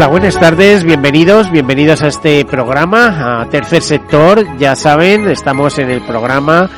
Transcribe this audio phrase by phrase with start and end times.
[0.00, 4.56] Hola, buenas tardes, bienvenidos, bienvenidos a este programa, a Tercer Sector.
[4.56, 6.70] Ya saben, estamos en el programa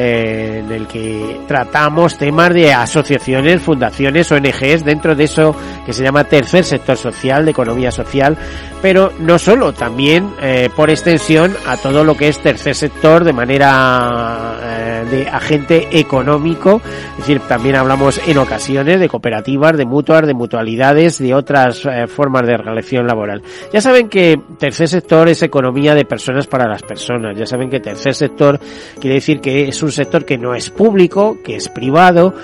[0.00, 6.04] eh, en el que tratamos temas de asociaciones, fundaciones, ONGs, dentro de eso que se
[6.04, 8.38] llama tercer sector social, de economía social,
[8.80, 13.32] pero no solo, también eh, por extensión a todo lo que es tercer sector de
[13.32, 16.80] manera eh, de agente económico,
[17.12, 22.06] es decir, también hablamos en ocasiones de cooperativas, de mutuas, de mutualidades, de otras eh,
[22.06, 23.42] formas de relación laboral.
[23.72, 27.80] Ya saben que tercer sector es economía de personas para las personas, ya saben que
[27.80, 28.60] tercer sector
[29.00, 32.34] quiere decir que es un sector que no es público, que es privado,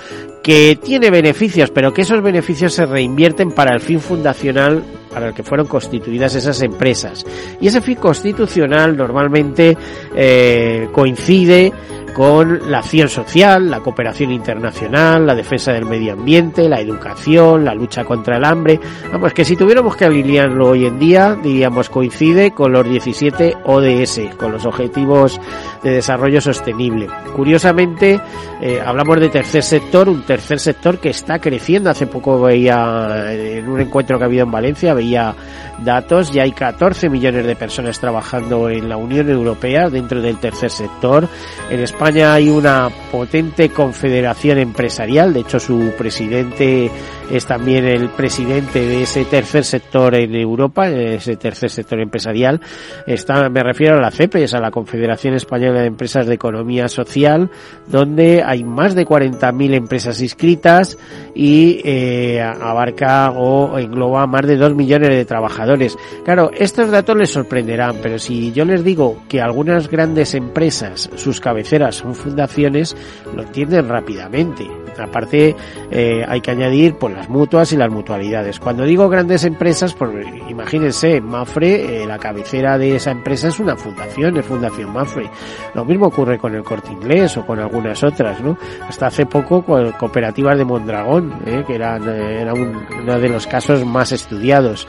[0.43, 5.33] que tiene beneficios, pero que esos beneficios se reinvierten para el fin fundacional para el
[5.33, 7.25] que fueron constituidas esas empresas.
[7.59, 9.75] Y ese fin constitucional normalmente
[10.15, 11.73] eh, coincide
[12.15, 17.75] con la acción social, la cooperación internacional, la defensa del medio ambiente, la educación, la
[17.75, 18.79] lucha contra el hambre.
[19.11, 24.33] Vamos, que si tuviéramos que habilitarlo hoy en día, diríamos coincide con los 17 ODS,
[24.37, 25.41] con los Objetivos
[25.83, 27.09] de Desarrollo Sostenible.
[27.35, 28.21] Curiosamente,
[28.61, 31.89] eh, hablamos de tercer sector, un tercer sector que está creciendo.
[31.89, 35.35] Hace poco veía en un encuentro que ha habido en Valencia, veía
[35.83, 40.71] datos, ya hay 14 millones de personas trabajando en la Unión Europea dentro del tercer
[40.71, 41.27] sector.
[41.69, 46.91] En España hay una potente confederación empresarial, de hecho su presidente
[47.31, 52.61] es también el presidente de ese tercer sector en Europa, ese tercer sector empresarial.
[53.07, 56.87] Está, me refiero a la CEPE, es a la Confederación Española de Empresas de Economía
[56.87, 57.49] Social,
[57.87, 60.97] donde hay más de 40.000 empresas inscritas
[61.33, 65.97] y eh, abarca o engloba más de 2 millones de trabajadores.
[66.23, 71.39] Claro, estos datos les sorprenderán, pero si yo les digo que algunas grandes empresas, sus
[71.39, 72.95] cabeceras son fundaciones,
[73.35, 74.84] lo entienden rápidamente.
[74.99, 75.55] Aparte,
[75.91, 78.59] eh, hay que añadir pues, las mutuas y las mutualidades.
[78.59, 80.11] Cuando digo grandes empresas, pues
[80.49, 85.29] imagínense, Mafre, eh, la cabecera de esa empresa es una fundación, es Fundación Mafre.
[85.73, 88.57] Lo mismo ocurre con el Corte Inglés o con algunas otras, ¿no?
[88.87, 91.63] Hasta hace poco con cooperativas de Mondragón, ¿eh?
[91.65, 94.87] que eran, era uno de los casos más estudiados.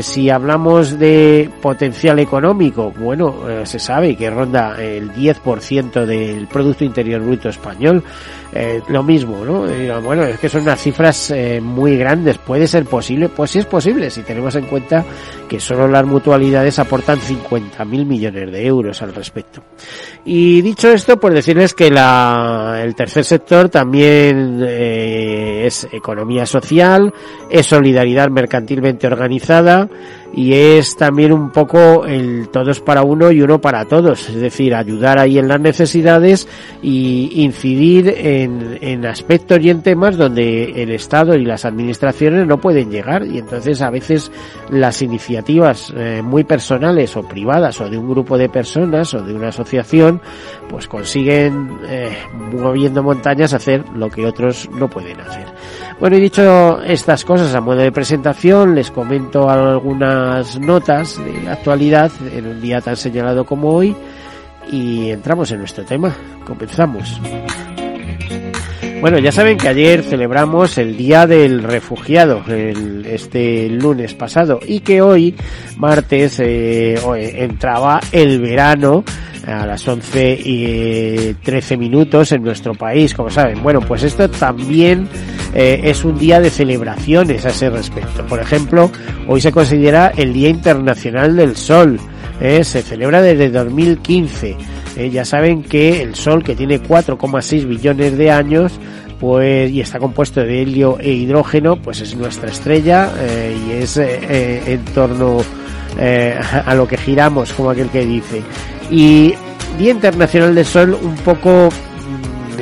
[0.00, 7.20] si hablamos de potencial económico, bueno, se sabe que ronda el 10% del Producto Interior
[7.20, 8.02] Bruto español.
[9.10, 9.66] Mismo, ¿no?
[10.00, 12.38] bueno, es que son unas cifras eh, muy grandes.
[12.38, 13.28] ¿Puede ser posible?
[13.28, 15.04] Pues sí es posible, si tenemos en cuenta
[15.50, 19.60] que solo las mutualidades aportan 50.000 millones de euros al respecto.
[20.24, 27.12] Y dicho esto, pues decirles que la, el tercer sector también eh, es economía social,
[27.50, 29.88] es solidaridad mercantilmente organizada,
[30.32, 34.76] y es también un poco el todos para uno y uno para todos, es decir,
[34.76, 36.46] ayudar ahí en las necesidades
[36.80, 42.60] y incidir en, en aspectos y en temas donde el Estado y las administraciones no
[42.60, 44.30] pueden llegar y entonces a veces
[44.70, 45.39] las iniciativas
[45.94, 50.20] eh, muy personales o privadas o de un grupo de personas o de una asociación
[50.68, 52.16] pues consiguen eh,
[52.52, 55.46] moviendo montañas hacer lo que otros no pueden hacer.
[55.98, 62.10] Bueno, y dicho estas cosas a modo de presentación, les comento algunas notas de actualidad
[62.32, 63.94] en un día tan señalado como hoy
[64.70, 66.14] y entramos en nuestro tema.
[66.46, 67.20] Comenzamos.
[69.00, 74.80] Bueno, ya saben que ayer celebramos el Día del Refugiado, el, este lunes pasado, y
[74.80, 75.34] que hoy,
[75.78, 77.00] martes, eh,
[77.42, 79.02] entraba el verano
[79.46, 83.62] a las 11 y 13 minutos en nuestro país, como saben.
[83.62, 85.08] Bueno, pues esto también
[85.54, 88.26] eh, es un día de celebraciones a ese respecto.
[88.26, 88.90] Por ejemplo,
[89.26, 91.98] hoy se considera el Día Internacional del Sol.
[92.40, 94.56] Eh, se celebra desde 2015.
[95.00, 98.78] Eh, ya saben que el Sol, que tiene 4,6 billones de años,
[99.18, 103.96] pues y está compuesto de helio e hidrógeno, pues es nuestra estrella eh, y es
[103.96, 105.38] eh, en torno
[106.66, 108.42] a lo que giramos, como aquel que dice.
[108.90, 109.32] Y
[109.78, 112.60] Día Internacional del Sol un poco mm,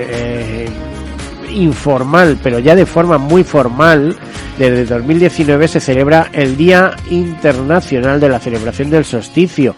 [1.57, 4.17] informal, pero ya de forma muy formal,
[4.59, 9.75] desde 2019 se celebra el Día Internacional de la Celebración del Solsticio.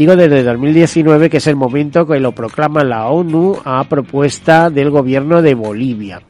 [0.00, 4.88] Digo desde 2019 que es el momento que lo proclama la ONU a propuesta del
[4.88, 6.22] gobierno de Bolivia.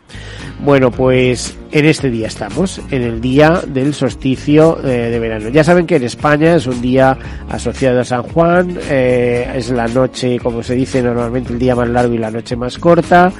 [0.64, 5.50] Bueno, pues en este día estamos, en el día del solsticio eh, de verano.
[5.50, 7.16] Ya saben que en España es un día
[7.48, 11.88] asociado a San Juan, eh, es la noche, como se dice normalmente, el día más
[11.88, 13.32] largo y la noche más corta,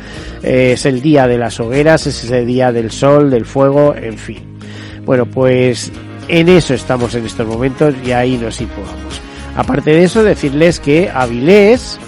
[0.45, 4.17] eh, es el día de las hogueras, es ese día del sol, del fuego, en
[4.17, 4.39] fin.
[5.05, 5.91] Bueno, pues
[6.29, 9.30] en eso estamos en estos momentos y ahí nos situamos.
[9.57, 11.99] Aparte de eso, decirles que Avilés,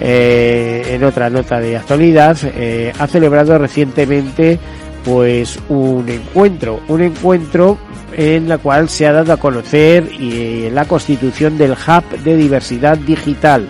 [0.00, 4.58] eh, en otra nota de actualidad, eh, ha celebrado recientemente
[5.04, 7.76] pues un encuentro, un encuentro
[8.12, 12.96] en la cual se ha dado a conocer eh, la constitución del Hub de Diversidad
[12.98, 13.68] Digital.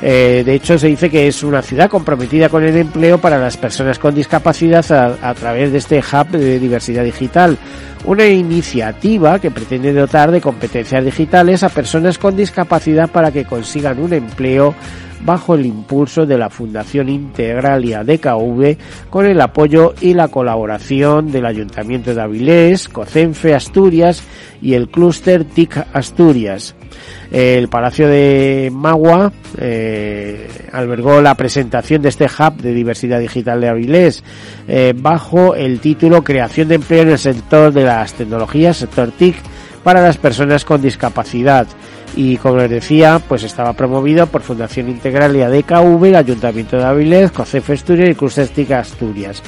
[0.00, 3.98] De hecho, se dice que es una ciudad comprometida con el empleo para las personas
[3.98, 7.58] con discapacidad a, través de este hub de diversidad digital.
[8.04, 14.00] Una iniciativa que pretende dotar de competencias digitales a personas con discapacidad para que consigan
[14.00, 14.74] un empleo
[15.24, 18.76] bajo el impulso de la Fundación Integralia DKV
[19.10, 24.22] con el apoyo y la colaboración del Ayuntamiento de Avilés, COCENFE Asturias
[24.62, 26.74] y el Clúster TIC Asturias.
[27.30, 33.68] El Palacio de Magua eh, albergó la presentación de este hub de diversidad digital de
[33.68, 34.24] Avilés
[34.66, 39.36] eh, bajo el título Creación de empleo en el sector de las tecnologías, sector TIC,
[39.84, 41.66] para las personas con discapacidad
[42.16, 46.84] y como les decía, pues estaba promovido por Fundación Integral y ADKV, el Ayuntamiento de
[46.84, 49.42] Avilés, COCEF Asturias y Cruz Estica Asturias.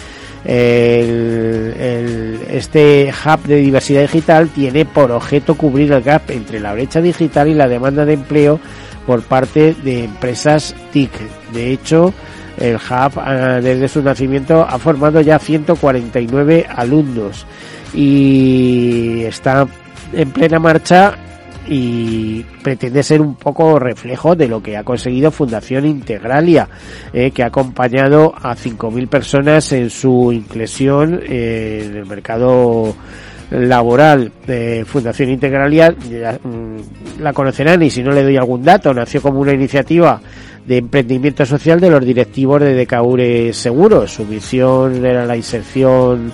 [0.44, 7.00] El, este hub de diversidad digital tiene por objeto cubrir el gap entre la brecha
[7.00, 8.59] digital y la demanda de empleo
[9.06, 11.12] por parte de empresas TIC.
[11.53, 12.12] De hecho,
[12.58, 13.23] el hub
[13.62, 17.47] desde su nacimiento ha formado ya 149 alumnos
[17.94, 19.67] y está
[20.12, 21.17] en plena marcha
[21.69, 26.69] y pretende ser un poco reflejo de lo que ha conseguido Fundación Integralia,
[27.12, 32.94] eh, que ha acompañado a 5.000 personas en su inclusión eh, en el mercado
[33.50, 35.94] laboral de Fundación Integralia.
[36.11, 40.20] Ya, mm, la conocerán y si no le doy algún dato, nació como una iniciativa
[40.67, 44.15] de emprendimiento social de los directivos de Decaure Seguros.
[44.15, 46.32] Su misión era la inserción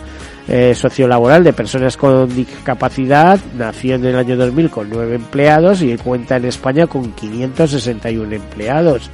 [0.49, 3.39] eh, sociolaboral de personas con discapacidad.
[3.57, 9.11] Nació en el año 2000 con nueve empleados y cuenta en España con 561 empleados.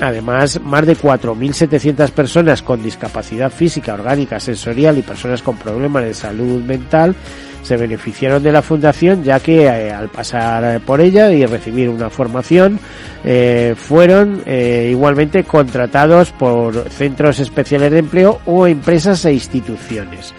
[0.00, 6.14] Además, más de 4.700 personas con discapacidad física, orgánica, sensorial y personas con problemas de
[6.14, 7.14] salud mental
[7.62, 12.10] se beneficiaron de la fundación ya que eh, al pasar por ella y recibir una
[12.10, 12.78] formación
[13.24, 20.32] eh, fueron eh, igualmente contratados por centros especiales de empleo o empresas e instituciones.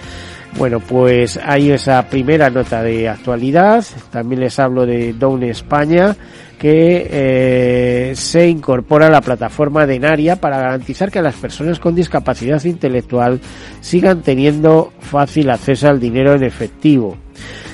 [0.58, 3.84] Bueno, pues hay esa primera nota de actualidad.
[4.12, 6.16] También les hablo de Down España,
[6.60, 11.96] que eh, se incorpora a la plataforma de Naria para garantizar que las personas con
[11.96, 13.40] discapacidad intelectual
[13.80, 17.18] sigan teniendo fácil acceso al dinero en efectivo.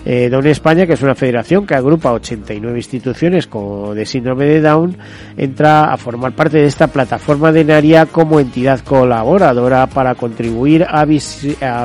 [0.09, 4.95] Eh, España, que es una federación que agrupa 89 instituciones con, de síndrome de Down,
[5.35, 11.03] entra a formar parte de esta plataforma de NARIA como entidad colaboradora para contribuir a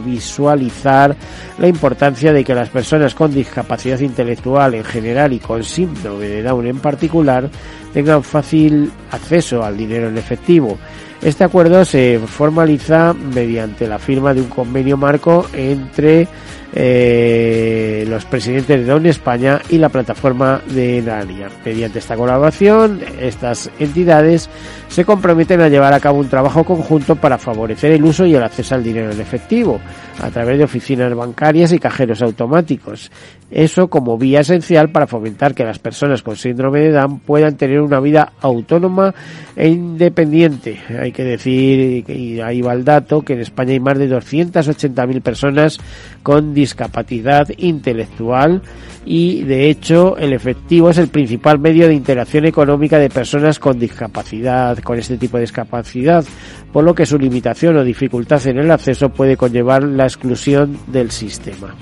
[0.00, 1.16] visualizar
[1.58, 6.44] la importancia de que las personas con discapacidad intelectual en general y con síndrome de
[6.44, 7.50] Down en particular
[7.92, 10.78] tengan fácil acceso al dinero en efectivo.
[11.20, 16.28] Este acuerdo se formaliza mediante la firma de un convenio marco entre
[16.74, 21.48] eh, los presidentes de DON España y la plataforma de Naria.
[21.64, 24.48] Mediante esta colaboración, estas entidades
[24.88, 28.42] se comprometen a llevar a cabo un trabajo conjunto para favorecer el uso y el
[28.42, 29.80] acceso al dinero en efectivo,
[30.20, 33.10] a través de oficinas bancarias y cajeros automáticos.
[33.50, 37.80] Eso como vía esencial para fomentar que las personas con síndrome de Down puedan tener
[37.80, 39.14] una vida autónoma
[39.56, 40.80] e independiente.
[40.98, 45.20] Hay que decir, y ahí va el dato, que en España hay más de 280.000
[45.20, 45.78] personas
[46.22, 48.62] con discapacidad intelectual
[49.04, 53.78] y de hecho el efectivo es el principal medio de interacción económica de personas con
[53.78, 56.24] discapacidad, con este tipo de discapacidad,
[56.72, 61.10] por lo que su limitación o dificultad en el acceso puede conllevar la exclusión del
[61.10, 61.74] sistema.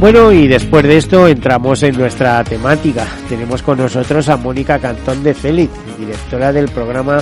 [0.00, 3.06] Bueno, y después de esto entramos en nuestra temática.
[3.30, 7.18] Tenemos con nosotros a Mónica Cantón de Félix, directora del programa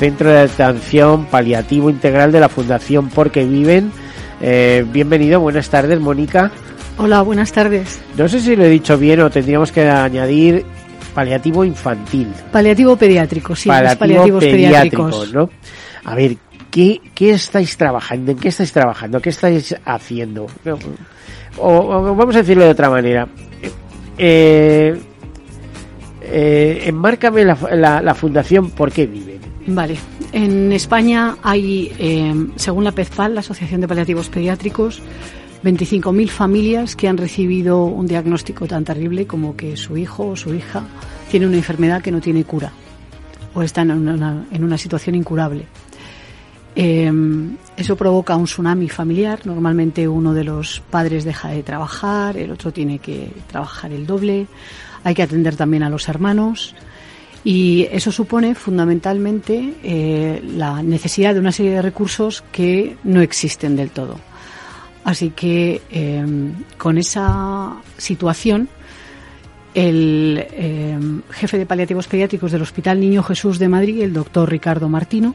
[0.00, 3.92] Centro de Atención Paliativo Integral de la Fundación Porque Viven.
[4.40, 6.50] Eh, bienvenido, buenas tardes, Mónica.
[6.96, 8.00] Hola, buenas tardes.
[8.16, 10.64] No sé si lo he dicho bien o tendríamos que añadir
[11.14, 12.28] paliativo infantil.
[12.50, 15.34] Paliativo pediátrico, sí, paliativo paliativos pediátrico, pediátricos.
[15.34, 15.50] ¿no?
[16.04, 16.38] A ver,
[16.70, 18.32] ¿qué, qué estáis trabajando?
[18.32, 19.20] ¿En qué estáis trabajando?
[19.20, 20.46] ¿Qué estáis haciendo?
[21.58, 23.28] O, vamos a decirlo de otra manera.
[24.16, 24.98] Eh,
[26.22, 29.39] eh, enmárcame la, la, fundación ¿Por qué viven?
[29.72, 29.96] Vale.
[30.32, 35.00] En España hay, eh, según la PEZPAL, la Asociación de Paliativos Pediátricos,
[35.62, 40.54] 25.000 familias que han recibido un diagnóstico tan terrible como que su hijo o su
[40.54, 40.82] hija
[41.30, 42.72] tiene una enfermedad que no tiene cura
[43.54, 45.66] o está en una, en una situación incurable.
[46.74, 47.12] Eh,
[47.76, 49.46] eso provoca un tsunami familiar.
[49.46, 54.46] Normalmente uno de los padres deja de trabajar, el otro tiene que trabajar el doble.
[55.04, 56.74] Hay que atender también a los hermanos.
[57.42, 63.76] Y eso supone fundamentalmente eh, la necesidad de una serie de recursos que no existen
[63.76, 64.20] del todo.
[65.04, 68.68] Así que eh, con esa situación,
[69.72, 70.98] el eh,
[71.30, 75.34] jefe de paliativos pediátricos del Hospital Niño Jesús de Madrid, el doctor Ricardo Martino,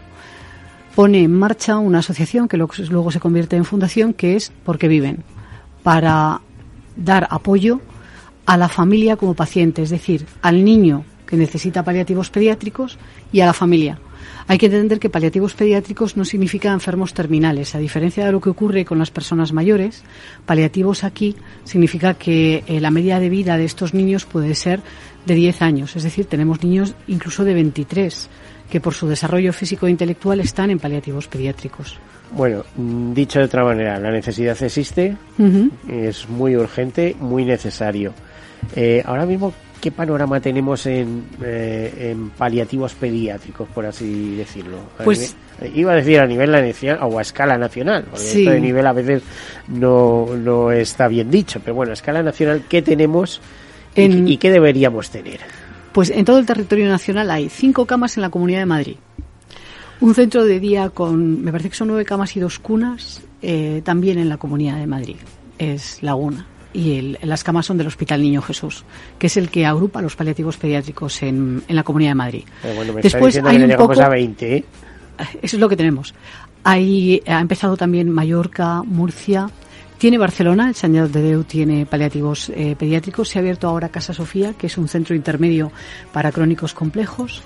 [0.94, 5.24] pone en marcha una asociación que luego se convierte en fundación, que es Porque Viven,
[5.82, 6.42] para
[6.96, 7.82] dar apoyo
[8.46, 12.98] a la familia como paciente, es decir, al niño que necesita paliativos pediátricos
[13.32, 14.00] y a la familia.
[14.48, 17.74] Hay que entender que paliativos pediátricos no significa enfermos terminales.
[17.74, 20.04] A diferencia de lo que ocurre con las personas mayores,
[20.46, 24.82] paliativos aquí significa que eh, la media de vida de estos niños puede ser
[25.26, 25.96] de 10 años.
[25.96, 28.30] Es decir, tenemos niños incluso de 23
[28.70, 31.98] que por su desarrollo físico e intelectual están en paliativos pediátricos.
[32.32, 35.16] Bueno, mm, dicho de otra manera, la necesidad existe,
[35.88, 38.14] es muy urgente, muy necesario.
[38.76, 44.78] Eh, ahora mismo, ¿qué panorama tenemos en, eh, en paliativos pediátricos, por así decirlo?
[45.04, 45.36] pues
[45.74, 48.94] iba a decir a nivel nacional o a escala nacional, porque esto de nivel a
[48.94, 49.24] veces
[49.68, 53.42] no, no está bien dicho, pero bueno, a escala nacional, ¿qué tenemos
[53.96, 55.40] y, qué deberíamos tener?
[55.94, 58.96] Pues en todo el territorio nacional hay cinco camas en la Comunidad de Madrid.
[60.02, 63.82] Un centro de día con, me parece que son nueve camas y dos cunas, eh,
[63.86, 65.16] también en la Comunidad de Madrid.
[65.58, 68.84] Es Laguna y las camas son del Hospital Niño Jesús,
[69.18, 72.44] que es el que agrupa los paliativos pediátricos en, la Comunidad de Madrid.
[73.02, 74.66] Después hay un poco, a 20, ¿eh?
[75.42, 76.14] Eso es lo que tenemos.
[76.66, 79.50] Hay, ha empezado también Mallorca, Murcia,
[79.98, 84.14] tiene Barcelona, el Señor de Deu tiene paliativos eh, pediátricos, se ha abierto ahora Casa
[84.14, 85.72] Sofía, que es un centro intermedio
[86.12, 87.42] para crónicos complejos,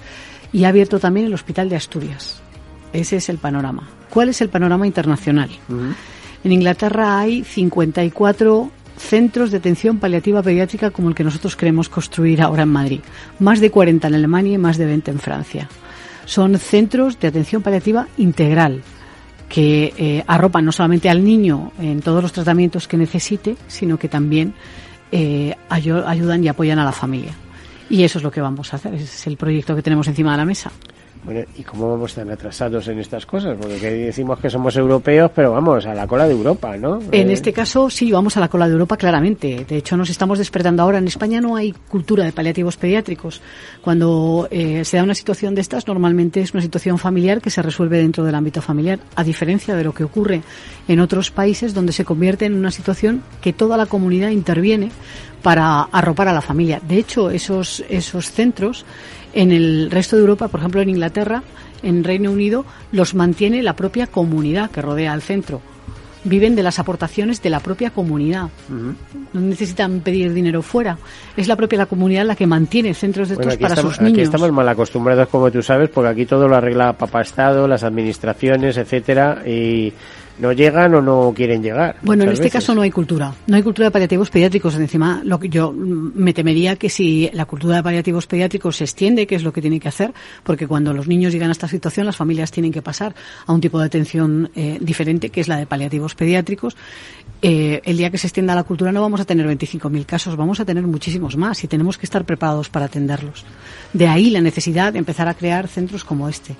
[0.51, 2.41] y ha abierto también el Hospital de Asturias.
[2.93, 3.87] Ese es el panorama.
[4.09, 5.51] ¿Cuál es el panorama internacional?
[6.43, 12.41] En Inglaterra hay 54 centros de atención paliativa pediátrica como el que nosotros queremos construir
[12.41, 12.99] ahora en Madrid.
[13.39, 15.69] Más de 40 en Alemania y más de 20 en Francia.
[16.25, 18.83] Son centros de atención paliativa integral
[19.47, 24.07] que eh, arropan no solamente al niño en todos los tratamientos que necesite, sino que
[24.07, 24.53] también
[25.11, 27.33] eh, ayudan y apoyan a la familia.
[27.89, 30.37] Y eso es lo que vamos a hacer, es el proyecto que tenemos encima de
[30.37, 30.71] la mesa.
[31.23, 33.57] Bueno, ¿y cómo vamos tan atrasados en estas cosas?
[33.59, 36.99] Porque decimos que somos europeos, pero vamos a la cola de Europa, ¿no?
[37.11, 39.65] En eh, este caso sí, vamos a la cola de Europa claramente.
[39.67, 40.97] De hecho, nos estamos despertando ahora.
[40.97, 43.41] En España no hay cultura de paliativos pediátricos.
[43.81, 47.61] Cuando eh, se da una situación de estas, normalmente es una situación familiar que se
[47.61, 50.41] resuelve dentro del ámbito familiar, a diferencia de lo que ocurre
[50.87, 54.89] en otros países donde se convierte en una situación que toda la comunidad interviene
[55.41, 56.81] para arropar a la familia.
[56.85, 58.85] De hecho, esos, esos centros
[59.33, 61.43] en el resto de Europa, por ejemplo en Inglaterra,
[61.83, 65.61] en Reino Unido, los mantiene la propia comunidad que rodea al centro.
[66.25, 68.49] Viven de las aportaciones de la propia comunidad.
[68.67, 70.97] No necesitan pedir dinero fuera.
[71.37, 74.17] Es la propia la comunidad la que mantiene centros de estos para sus niños.
[74.17, 77.83] Aquí estamos mal acostumbrados, como tú sabes, porque aquí todo lo arregla Papá Estado, las
[77.83, 79.93] administraciones, etcétera, y
[80.39, 81.97] no llegan o no quieren llegar.
[82.01, 83.33] Bueno, en este caso no hay cultura.
[83.47, 84.75] No hay cultura de paliativos pediátricos.
[84.75, 89.27] Encima, lo que yo me temería que si la cultura de paliativos pediátricos se extiende,
[89.27, 92.05] que es lo que tiene que hacer, porque cuando los niños llegan a esta situación,
[92.05, 93.13] las familias tienen que pasar
[93.45, 96.77] a un tipo de atención eh, diferente, que es la de paliativos pediátricos.
[97.41, 100.59] Eh, el día que se extienda la cultura no vamos a tener 25.000 casos, vamos
[100.59, 103.45] a tener muchísimos más y tenemos que estar preparados para atenderlos.
[103.93, 106.55] De ahí la necesidad de empezar a crear centros como este.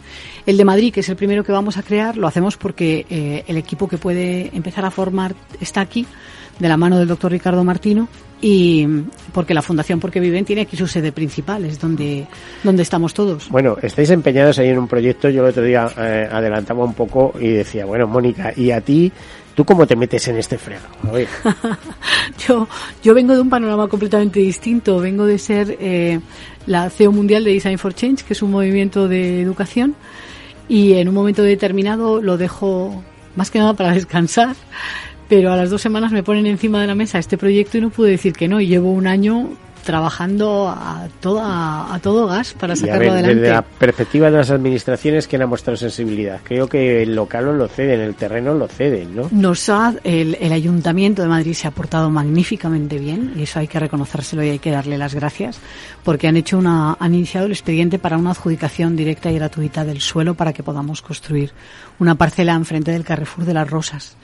[0.46, 3.44] El de Madrid, que es el primero que vamos a crear, lo hacemos porque eh,
[3.48, 6.06] el equipo que puede empezar a formar está aquí,
[6.60, 8.08] de la mano del doctor Ricardo Martino,
[8.42, 8.88] y
[9.34, 12.26] porque la Fundación Porque Viven tiene aquí su sede principal, es donde,
[12.64, 13.50] donde estamos todos.
[13.50, 17.34] Bueno, estáis empeñados ahí en un proyecto, yo el otro día eh, adelantaba un poco
[17.40, 19.12] y decía, bueno, Mónica, ¿y a ti
[19.60, 20.86] ¿Tú cómo te metes en este freno?
[22.48, 22.66] yo,
[23.04, 25.00] yo vengo de un panorama completamente distinto.
[25.00, 26.22] Vengo de ser eh,
[26.66, 29.96] la CEO Mundial de Design for Change, que es un movimiento de educación,
[30.70, 33.04] y en un momento determinado lo dejo
[33.36, 34.56] más que nada para descansar,
[35.28, 37.90] pero a las dos semanas me ponen encima de la mesa este proyecto y no
[37.90, 39.50] pude decir que no, y llevo un año
[39.84, 43.36] trabajando a, toda, a todo gas para sacarlo a adelante.
[43.36, 46.40] Desde la perspectiva de las administraciones, que han mostrado sensibilidad?
[46.44, 49.30] Creo que el local lo ceden, el terreno lo ceden, ¿no?
[49.32, 53.68] Nos ha, el, el Ayuntamiento de Madrid se ha portado magníficamente bien y eso hay
[53.68, 55.60] que reconocérselo y hay que darle las gracias
[56.04, 60.02] porque han hecho una, han iniciado el expediente para una adjudicación directa y gratuita del
[60.02, 61.52] suelo para que podamos construir
[62.00, 64.16] una parcela enfrente del Carrefour de las Rosas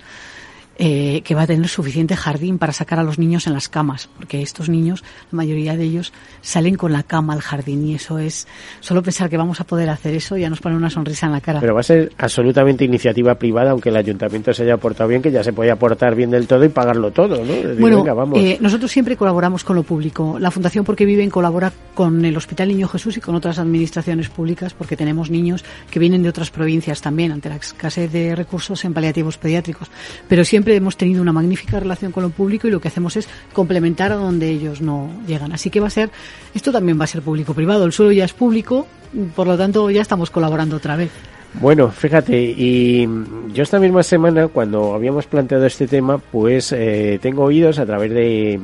[0.78, 4.10] eh, que va a tener suficiente jardín para sacar a los niños en las camas,
[4.18, 8.20] porque estos niños, la mayoría de ellos, salen con la cama al jardín y eso
[8.20, 8.48] es,
[8.80, 11.42] solo pensar que vamos a poder hacer eso ya nos pone una sonrisa en la
[11.42, 11.60] cara.
[11.60, 15.32] Pero va a ser absolutamente iniciativa privada, aunque el ayuntamiento se haya portado bien, que
[15.32, 17.76] ya se puede aportar bien del todo y pagarlo todo, ¿no?
[17.80, 18.04] bueno,
[18.36, 20.38] eh, nosotros siempre colaboramos con lo público.
[20.40, 24.74] La Fundación Porque Viven colabora con el Hospital Niño Jesús y con otras administraciones públicas
[24.74, 28.94] porque tenemos niños que vienen de otras provincias también ante la escasez de recursos en
[28.94, 29.90] paliativos pediátricos.
[30.28, 33.28] Pero siempre hemos tenido una magnífica relación con lo público y lo que hacemos es
[33.54, 35.52] complementar a donde ellos no llegan.
[35.52, 36.10] Así que va a ser,
[36.54, 37.86] esto también va a ser público-privado.
[37.86, 38.88] El suelo ya es público,
[39.36, 41.12] por lo tanto ya estamos colaborando otra vez.
[41.60, 43.08] Bueno, fíjate, y
[43.54, 48.12] yo esta misma semana, cuando habíamos planteado este tema, pues eh, tengo oídos a través
[48.12, 48.60] de,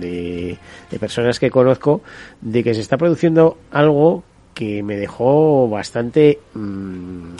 [0.00, 0.58] de,
[1.00, 2.02] personas que conozco
[2.42, 4.22] de que se está produciendo algo
[4.54, 6.38] que me dejó bastante...
[6.54, 7.36] Mm,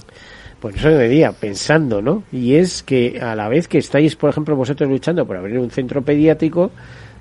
[0.60, 2.22] pues eso de día, pensando, ¿no?
[2.32, 5.70] Y es que a la vez que estáis, por ejemplo, vosotros luchando por abrir un
[5.70, 6.70] centro pediátrico,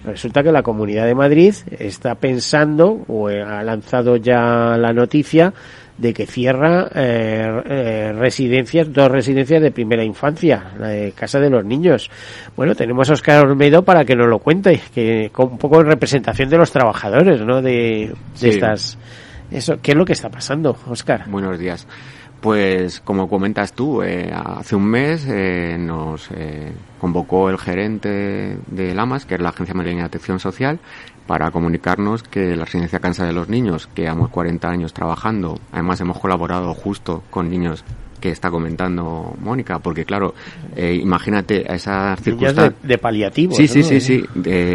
[0.06, 5.54] resulta que la Comunidad de Madrid está pensando o ha lanzado ya la noticia
[5.98, 11.50] de que cierra eh, eh, residencias, dos residencias de primera infancia, la de Casa de
[11.50, 12.10] los Niños.
[12.56, 15.88] Bueno, tenemos a Oscar Olmedo para que nos lo cuente, que con un poco en
[15.88, 17.62] representación de los trabajadores, ¿no?
[17.62, 18.98] De, de estas.
[19.52, 21.26] Eso, ¿qué es lo que está pasando, Oscar?
[21.30, 21.88] Buenos días.
[22.46, 26.72] Pues como comentas tú, eh, hace un mes eh, nos eh,
[27.02, 30.78] convocó el gerente de LAMAS, que es la Agencia Madrileña de Atención Social,
[31.26, 36.00] para comunicarnos que la residencia Cansa de los Niños, que llevamos 40 años trabajando, además
[36.02, 37.84] hemos colaborado justo con niños
[38.26, 40.34] que está comentando Mónica, porque claro,
[40.76, 42.82] eh, imagínate a esas circunstancias.
[42.82, 43.56] De, de paliativos.
[43.56, 44.26] Sí, sí, sí, sí,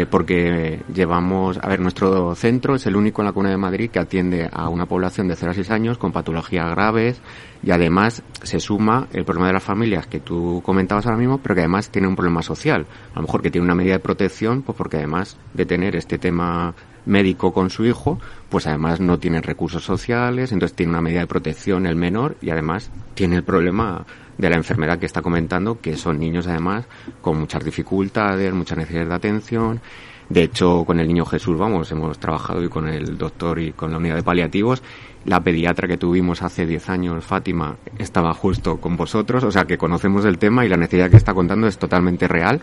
[0.09, 3.99] porque llevamos, a ver, nuestro centro es el único en la Comunidad de Madrid que
[3.99, 7.21] atiende a una población de 0 a 6 años con patologías graves
[7.61, 11.53] y además se suma el problema de las familias que tú comentabas ahora mismo, pero
[11.53, 12.85] que además tiene un problema social.
[13.11, 16.17] A lo mejor que tiene una medida de protección, pues porque además de tener este
[16.17, 16.73] tema
[17.05, 21.27] médico con su hijo, pues además no tiene recursos sociales, entonces tiene una medida de
[21.27, 24.05] protección el menor y además tiene el problema
[24.37, 26.85] de la enfermedad que está comentando, que son niños además
[27.21, 29.81] con muchas dificultades, muchas necesidades de atención.
[30.29, 33.91] De hecho, con el niño Jesús, vamos, hemos trabajado y con el doctor y con
[33.91, 34.81] la unidad de paliativos.
[35.25, 39.77] La pediatra que tuvimos hace 10 años, Fátima, estaba justo con vosotros, o sea que
[39.77, 42.61] conocemos el tema y la necesidad que está contando es totalmente real.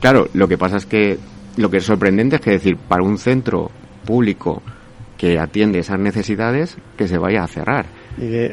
[0.00, 1.18] Claro, lo que pasa es que
[1.56, 3.70] lo que es sorprendente es que decir, para un centro
[4.04, 4.62] público
[5.16, 7.86] que atiende esas necesidades, que se vaya a cerrar.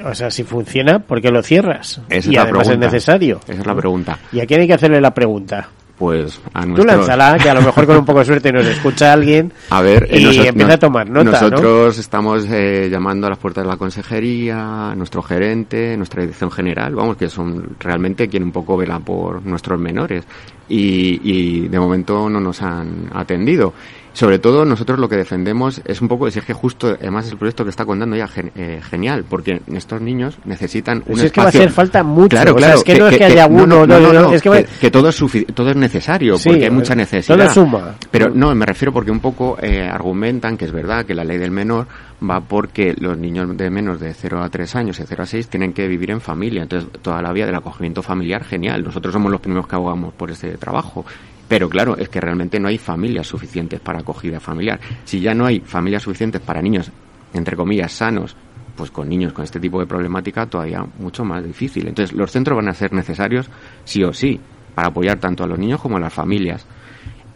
[0.03, 2.01] o sea, si funciona, ¿por qué lo cierras?
[2.09, 3.39] Esa y es además es necesario.
[3.47, 4.19] Esa es la pregunta.
[4.33, 5.69] ¿Y a quién hay que hacerle la pregunta?
[5.97, 9.13] Pues a Tú lánzala, que a lo mejor con un poco de suerte nos escucha
[9.13, 13.63] alguien a ver, y empieza a tomar nota, Nosotros estamos eh, llamando a las puertas
[13.63, 18.77] de la consejería, nuestro gerente, nuestra dirección general, vamos, que son realmente quien un poco
[18.77, 20.23] vela por nuestros menores.
[20.69, 23.73] Y, y de momento no nos han atendido.
[24.17, 27.63] Sobre todo nosotros lo que defendemos es un poco, es que justo, además el proyecto
[27.63, 31.33] que está contando ya eh, genial, porque estos niños necesitan un pues es espacio...
[31.35, 33.85] que va a hacer falta mucho, claro, claro, es que, no es que, haya uno,
[33.85, 37.37] no, no, es que, que, todo es todo es necesario, porque hay mucha necesidad.
[37.37, 37.95] Todo suma.
[38.09, 41.37] Pero no, me refiero porque un poco eh, argumentan que es verdad que la ley
[41.37, 41.85] del menor
[42.27, 45.47] va porque los niños de menos de 0 a 3 años y 0 a 6
[45.47, 49.31] tienen que vivir en familia, entonces toda la vía del acogimiento familiar, genial, nosotros somos
[49.31, 51.05] los primeros que abogamos por ese trabajo
[51.47, 54.79] pero claro, es que realmente no hay familias suficientes para acogida familiar.
[55.05, 56.91] Si ya no hay familias suficientes para niños,
[57.33, 58.35] entre comillas, sanos,
[58.75, 61.87] pues con niños con este tipo de problemática todavía mucho más difícil.
[61.87, 63.49] Entonces, los centros van a ser necesarios
[63.83, 64.39] sí o sí
[64.75, 66.65] para apoyar tanto a los niños como a las familias.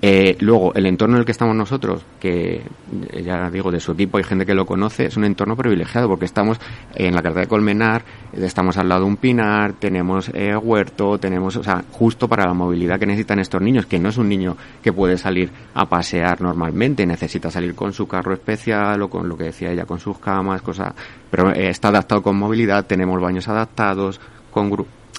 [0.04, 2.64] Eh, luego, el entorno en el que estamos nosotros, que
[3.12, 6.08] eh, ya digo, de su equipo hay gente que lo conoce, es un entorno privilegiado
[6.08, 6.60] porque estamos
[6.96, 11.56] en la carta de Colmenar, estamos al lado de un pinar, tenemos eh, huerto, tenemos,
[11.56, 14.58] o sea, justo para la movilidad que necesitan estos niños, que no es un niño
[14.82, 19.38] que puede salir a pasear normalmente, necesita salir con su carro especial o con lo
[19.38, 20.96] que decía ella, con sus camas, cosas,
[21.30, 24.72] pero está adaptado con movilidad, tenemos baños adaptados, con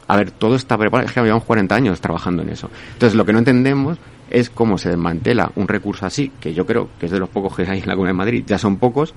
[0.08, 1.06] a ver, todo está preparado.
[1.06, 2.68] Es que habíamos 40 años trabajando en eso.
[2.92, 3.98] Entonces, lo que no entendemos
[4.32, 7.54] es cómo se desmantela un recurso así, que yo creo que es de los pocos
[7.54, 9.14] que hay en la Comunidad de Madrid, ya son pocos,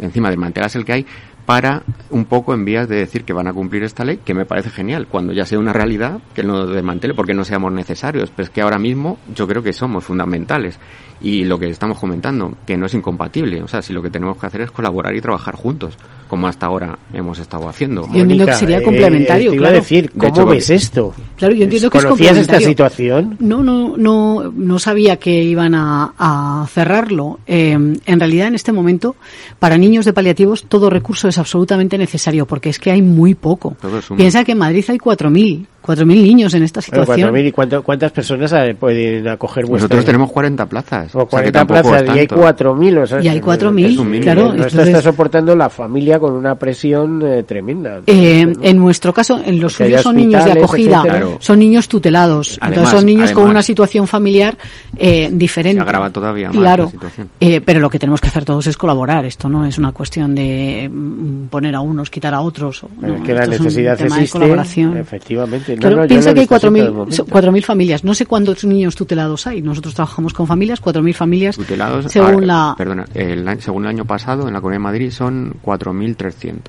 [0.00, 1.06] encima desmantelas el que hay,
[1.46, 4.44] para un poco en vías de decir que van a cumplir esta ley, que me
[4.44, 8.44] parece genial, cuando ya sea una realidad, que no desmantele porque no seamos necesarios, pero
[8.44, 10.78] es que ahora mismo yo creo que somos fundamentales
[11.20, 14.36] y lo que estamos comentando, que no es incompatible, o sea, si lo que tenemos
[14.36, 15.96] que hacer es colaborar y trabajar juntos,
[16.28, 18.06] como hasta ahora hemos estado haciendo.
[18.12, 19.86] Yo entiendo que sería eh, complementario, te iba a claro.
[19.88, 21.14] De ¿cómo hecho, ves esto?
[21.36, 23.36] Claro, yo entiendo que es ¿Conocías esta situación?
[23.38, 27.40] No, no, no, no sabía que iban a, a cerrarlo.
[27.46, 29.16] Eh, en realidad, en este momento,
[29.58, 33.76] para niños de paliativos, todo recurso es absolutamente necesario, porque es que hay muy poco.
[34.16, 37.30] Piensa que en Madrid hay 4.000, 4.000 niños en esta Bueno, situación.
[37.34, 41.14] 4.000, ¿y cuánto- cuántas personas pueden acoger vuestra Nosotros tenemos 40 plazas.
[41.14, 42.42] O o sea, 40 plazas es y hay tanto.
[42.42, 42.98] 4.000.
[42.98, 44.22] O sea, Y hay es- 4.000, es un mínimo.
[44.24, 48.00] claro, Esto entonces- está soportando la familia con una presión eh, tremenda.
[48.06, 48.62] Eh, ¿no?
[48.62, 51.02] en nuestro caso, en los suyos son niños de hospitales, acogida.
[51.02, 51.36] Claro.
[51.40, 52.58] son niños tutelados.
[52.60, 53.50] Además, entonces son niños con además.
[53.50, 54.56] una situación familiar
[54.98, 55.76] eh, diferente.
[55.82, 56.84] Se agrava todavía más Claro.
[56.84, 57.28] la situación.
[57.40, 59.24] Eh, pero lo que tenemos que hacer todos es colaborar.
[59.26, 62.82] Esto no es una cuestión de mm, poner a unos, quitar a otros.
[63.00, 64.96] no, es que la es necesidad de existe, colaboración.
[64.96, 65.75] efectivamente.
[65.76, 67.12] No, Claro, no, yo piensa que hay visto así todo el 4.000 momento.
[67.16, 68.04] son 4.000 familias.
[68.04, 69.62] No sé cuántos niños tutelados hay.
[69.62, 71.56] Nosotros trabajamos con familias, 4.000 familias.
[71.56, 75.10] Tutelados, según ah, la, perdona, el según el año pasado en la Comunidad de Madrid
[75.10, 76.60] son 4.300.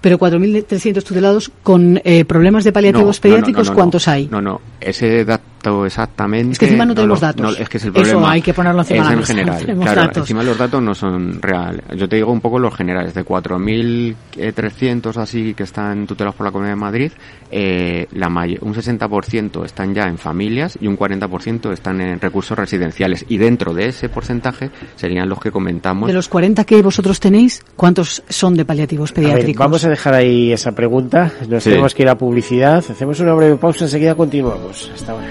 [0.00, 4.06] pero 4.300 tutelados con eh, problemas de paliativos No, no, no, pediátricos, no, no, ¿cuántos
[4.06, 4.12] no.
[4.12, 4.28] hay?
[4.30, 5.44] No, no, ese dato
[5.84, 6.52] exactamente.
[6.52, 7.42] Es que encima no tenemos lo- datos.
[7.42, 8.30] no, es que es el Eso problema.
[8.32, 9.60] hay que ponerlo encima es de la en mesa, no general.
[9.66, 10.16] tenemos claro, datos.
[10.18, 11.82] encima los datos no son reales.
[11.96, 13.14] Yo te digo un poco los generales.
[13.14, 17.12] De 4.300 así que están tutelados por la Comunidad de Madrid,
[17.50, 22.56] eh, la may- un 60% están ya en familias y un 40% están en recursos
[22.58, 23.24] residenciales.
[23.28, 26.06] Y dentro de ese porcentaje serían los que comentamos.
[26.06, 29.58] De los 40 que vosotros tenéis, ¿cuántos son de paliativos A ver, pediátricos?
[29.64, 31.32] vamos a dejar ahí esa pregunta.
[31.48, 31.70] Nos Sí.
[31.70, 32.78] tenemos que ir a publicidad.
[32.78, 33.84] Hacemos una breve pausa.
[33.84, 34.90] Enseguida continuamos.
[34.94, 35.26] Hasta ahora.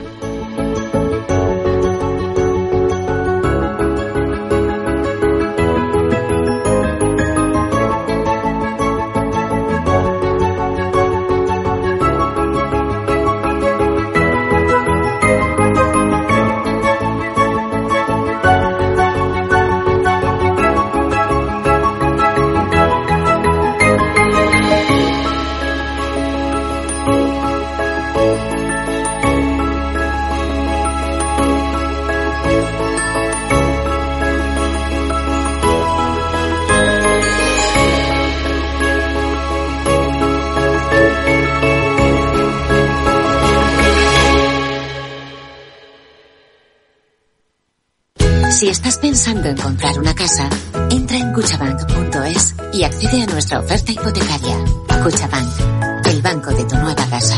[48.57, 50.49] Si estás pensando en comprar una casa,
[50.89, 54.57] entra en cuchabank.es y accede a nuestra oferta hipotecaria.
[55.03, 57.35] Cuchabank, el banco de tu nueva casa.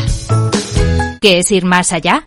[1.20, 2.24] ¿Qué es ir más allá?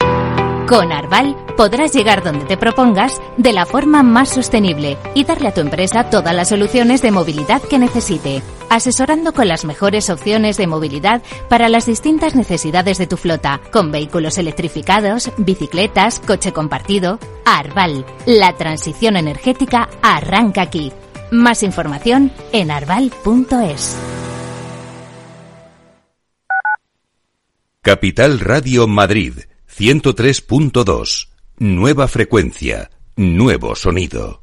[0.67, 5.53] Con Arval podrás llegar donde te propongas de la forma más sostenible y darle a
[5.55, 8.43] tu empresa todas las soluciones de movilidad que necesite,
[8.75, 13.91] asesorando con las mejores opciones de movilidad para las distintas necesidades de tu flota, con
[13.91, 17.19] vehículos electrificados, bicicletas, coche compartido.
[17.45, 20.91] Arval, la transición energética arranca aquí.
[21.31, 23.97] Más información en arval.es.
[27.81, 29.33] Capital Radio Madrid
[29.75, 31.27] 103.2.
[31.57, 34.42] Nueva frecuencia, nuevo sonido.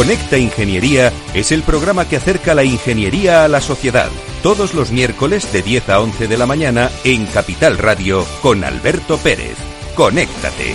[0.00, 4.08] Conecta Ingeniería es el programa que acerca la ingeniería a la sociedad.
[4.42, 9.18] Todos los miércoles de 10 a 11 de la mañana en Capital Radio con Alberto
[9.18, 9.58] Pérez.
[9.94, 10.74] Conéctate.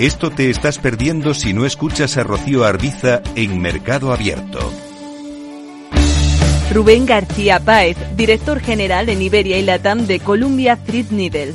[0.00, 4.72] Esto te estás perdiendo si no escuchas a Rocío Arbiza en Mercado Abierto.
[6.72, 11.54] Rubén García Páez, director general en Iberia y Latam de Columbia Threadneedle,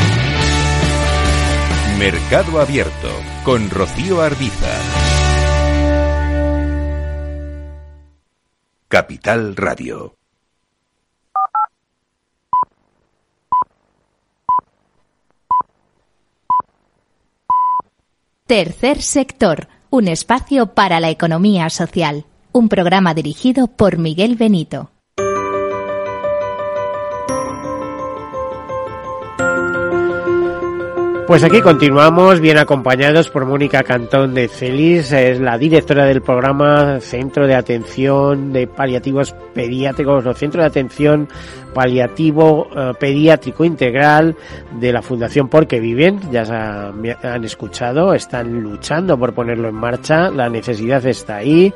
[2.01, 3.09] Mercado Abierto
[3.43, 4.75] con Rocío Arbiza.
[8.87, 10.15] Capital Radio.
[18.47, 22.25] Tercer sector, un espacio para la economía social.
[22.51, 24.89] Un programa dirigido por Miguel Benito.
[31.31, 36.99] Pues aquí continuamos bien acompañados por Mónica Cantón de Celis, es la directora del programa
[36.99, 41.29] Centro de Atención de Paliativos Pediátricos, o Centro de Atención
[41.73, 44.35] Paliativo eh, Pediátrico Integral
[44.77, 50.49] de la Fundación Porque Viven, ya han escuchado, están luchando por ponerlo en marcha, la
[50.49, 51.73] necesidad está ahí,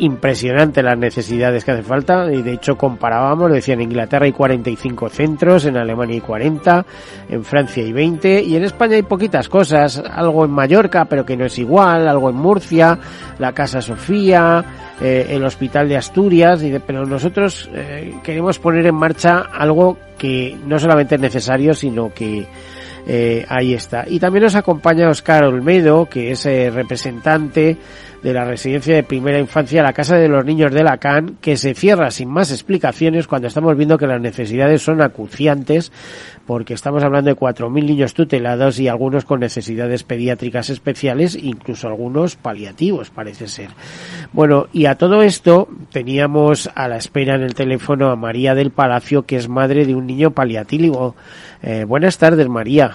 [0.00, 2.32] impresionante las necesidades que hace falta.
[2.32, 6.86] Y de hecho comparábamos, decía en Inglaterra hay 45 centros, en Alemania hay 40,
[7.28, 11.36] en Francia hay 20 y en España hay poquitas cosas, algo en Mallorca pero que
[11.36, 12.98] no es igual, algo en Murcia,
[13.38, 14.64] la Casa Sofía,
[15.00, 20.78] eh, el Hospital de Asturias, pero nosotros eh, queremos poner en marcha algo que no
[20.78, 22.46] solamente es necesario sino que
[23.06, 24.04] eh, ahí está.
[24.08, 27.76] Y también nos acompaña Oscar Olmedo, que es representante
[28.22, 31.74] de la residencia de primera infancia, la Casa de los Niños de Lacan, que se
[31.74, 35.90] cierra sin más explicaciones cuando estamos viendo que las necesidades son acuciantes,
[36.46, 42.36] porque estamos hablando de 4.000 niños tutelados y algunos con necesidades pediátricas especiales, incluso algunos
[42.36, 43.70] paliativos, parece ser.
[44.32, 48.70] Bueno, y a todo esto teníamos a la espera en el teléfono a María del
[48.70, 51.14] Palacio, que es madre de un niño paliativo.
[51.62, 52.92] Eh, buenas tardes, María.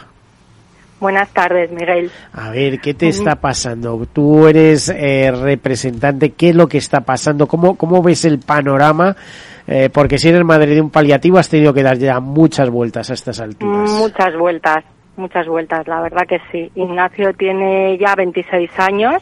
[1.00, 2.10] Buenas tardes, Miguel.
[2.34, 4.08] A ver, ¿qué te está pasando?
[4.12, 7.48] Tú eres eh, representante, ¿qué es lo que está pasando?
[7.48, 9.16] ¿Cómo, cómo ves el panorama?
[9.68, 13.10] Eh, porque si eres madre de un paliativo has tenido que dar ya muchas vueltas
[13.10, 13.92] a estas alturas.
[13.92, 14.86] Muchas vueltas,
[15.18, 16.72] muchas vueltas, la verdad que sí.
[16.76, 19.22] Ignacio tiene ya 26 años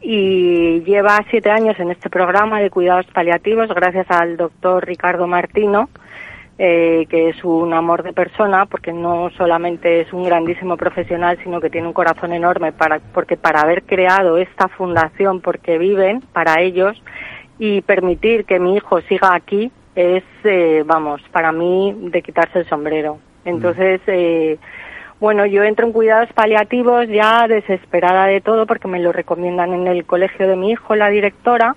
[0.00, 5.88] y lleva siete años en este programa de cuidados paliativos gracias al doctor Ricardo Martino
[6.58, 11.60] eh, que es un amor de persona, porque no solamente es un grandísimo profesional, sino
[11.60, 16.60] que tiene un corazón enorme, para, porque para haber creado esta fundación, porque viven para
[16.60, 17.00] ellos,
[17.58, 22.68] y permitir que mi hijo siga aquí, es, eh, vamos, para mí de quitarse el
[22.68, 23.18] sombrero.
[23.44, 24.58] Entonces, eh,
[25.20, 29.88] bueno, yo entro en cuidados paliativos ya desesperada de todo, porque me lo recomiendan en
[29.88, 31.74] el colegio de mi hijo, la directora,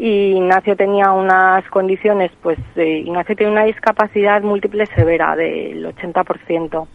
[0.00, 6.86] y Ignacio tenía unas condiciones, pues eh, Ignacio tiene una discapacidad múltiple severa del 80%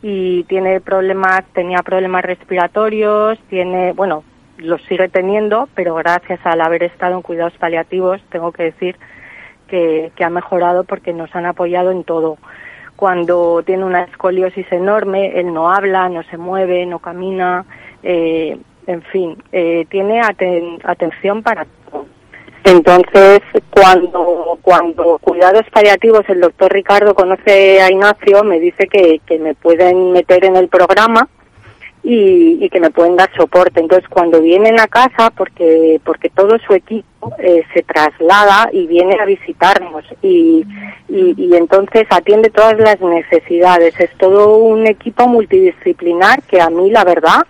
[0.00, 4.24] y tiene problemas, tenía problemas respiratorios, tiene, bueno,
[4.56, 8.96] los sigue teniendo, pero gracias al haber estado en cuidados paliativos, tengo que decir
[9.68, 12.38] que, ha mejorado porque nos han apoyado en todo.
[12.96, 17.66] Cuando tiene una escoliosis enorme, él no habla, no se mueve, no camina,
[18.02, 21.66] eh, en fin, eh, tiene atención para
[22.64, 29.38] entonces, cuando, cuando cuidados paliativos, el doctor Ricardo conoce a Ignacio, me dice que, que
[29.38, 31.28] me pueden meter en el programa
[32.02, 33.80] y, que me pueden dar soporte.
[33.80, 39.16] Entonces, cuando vienen a casa, porque, porque todo su equipo eh, se traslada y viene
[39.20, 40.64] a visitarnos y,
[41.08, 43.98] y, y entonces atiende todas las necesidades.
[44.00, 47.42] Es todo un equipo multidisciplinar que a mí, la verdad,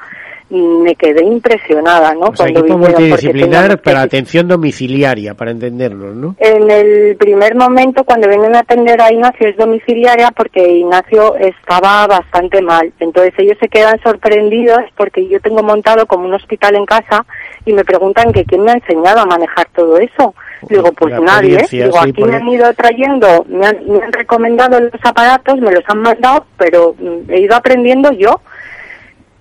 [0.54, 2.26] me quedé impresionada, ¿no?
[2.26, 6.36] O sea, equipo multidisciplinar para atención domiciliaria, para entenderlo, ¿no?
[6.38, 12.06] En el primer momento, cuando vienen a atender a Ignacio, es domiciliaria porque Ignacio estaba
[12.06, 12.92] bastante mal.
[13.00, 17.26] Entonces ellos se quedan sorprendidos porque yo tengo montado como un hospital en casa
[17.66, 20.34] y me preguntan que quién me ha enseñado a manejar todo eso.
[20.68, 21.64] Digo, pues nadie.
[21.70, 25.84] Digo, aquí me han ido trayendo, me han, me han recomendado los aparatos, me los
[25.88, 28.40] han mandado, pero mm, he ido aprendiendo yo.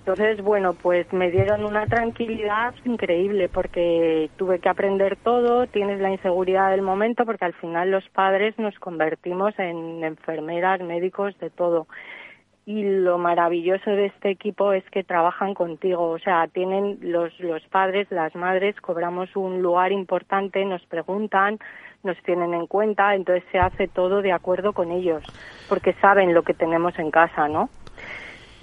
[0.06, 6.10] Entonces, bueno, pues me dieron una tranquilidad increíble porque tuve que aprender todo, tienes la
[6.10, 11.86] inseguridad del momento porque al final los padres nos convertimos en enfermeras, médicos, de todo.
[12.66, 17.62] Y lo maravilloso de este equipo es que trabajan contigo, o sea, tienen los, los
[17.68, 21.58] padres, las madres, cobramos un lugar importante, nos preguntan,
[22.02, 25.24] nos tienen en cuenta, entonces se hace todo de acuerdo con ellos,
[25.66, 27.70] porque saben lo que tenemos en casa, ¿no?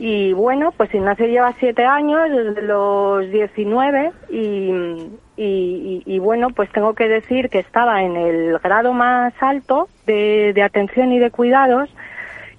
[0.03, 4.71] Y bueno, pues Ignacio lleva siete años, desde los 19, y,
[5.37, 10.53] y, y, bueno, pues tengo que decir que estaba en el grado más alto de,
[10.55, 11.87] de atención y de cuidados,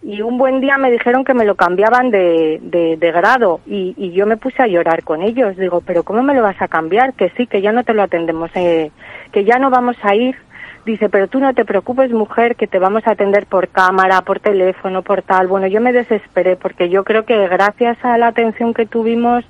[0.04, 4.12] y un buen día me dijeron que me lo cambiaban de, de, grado y, y,
[4.12, 5.56] yo me puse a llorar con ellos.
[5.56, 7.12] Digo, pero ¿cómo me lo vas a cambiar?
[7.14, 8.92] Que sí, que ya no te lo atendemos, eh,
[9.32, 10.36] que ya no vamos a ir.
[10.84, 14.40] Dice, pero tú no te preocupes, mujer, que te vamos a atender por cámara, por
[14.40, 15.46] teléfono, por tal.
[15.46, 19.44] Bueno, yo me desesperé porque yo creo que gracias a la atención que tuvimos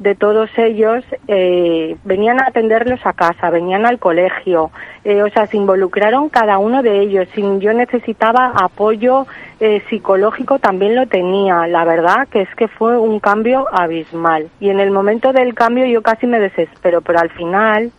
[0.00, 4.70] de todos ellos eh, venían a atenderlos a casa, venían al colegio,
[5.04, 7.28] eh, o sea, se involucraron cada uno de ellos.
[7.34, 9.26] Si yo necesitaba apoyo
[9.60, 11.66] eh, psicológico, también lo tenía.
[11.66, 14.48] La verdad que es que fue un cambio abismal.
[14.58, 17.92] Y en el momento del cambio yo casi me desespero, pero al final,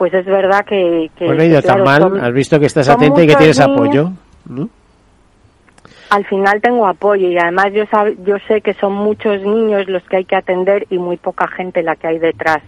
[0.00, 1.10] pues es verdad que...
[1.14, 4.12] que bueno, ido tan mal, has visto que estás atenta y que tienes apoyo.
[4.46, 4.70] ¿no?
[6.08, 10.02] al final tengo apoyo y además yo, sab yo sé que son muchos niños los
[10.04, 12.62] que hay que atender y muy poca gente la que hay detrás.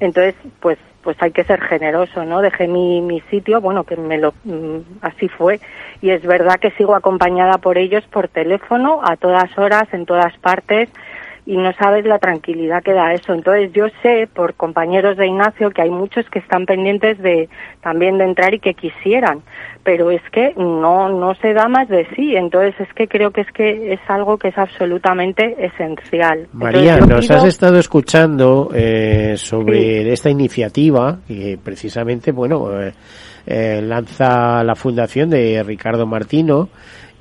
[0.00, 2.40] Entonces, pues pues hay que ser generoso, ¿no?
[2.40, 5.60] Dejé mi, mi sitio, bueno, que me lo mm, así fue
[6.00, 10.36] y es verdad que sigo acompañada por ellos por teléfono a todas horas en todas
[10.38, 10.88] partes
[11.48, 13.32] y no sabes la tranquilidad que da eso.
[13.32, 17.48] Entonces yo sé por compañeros de Ignacio que hay muchos que están pendientes de
[17.82, 19.40] también de entrar y que quisieran,
[19.82, 22.36] pero es que no no se da más de sí.
[22.36, 26.48] Entonces es que creo que es que es algo que es absolutamente esencial.
[26.52, 30.10] María, nos has estado escuchando eh, sobre sí.
[30.10, 32.92] esta iniciativa que precisamente bueno eh,
[33.46, 36.68] eh, lanza la fundación de Ricardo Martino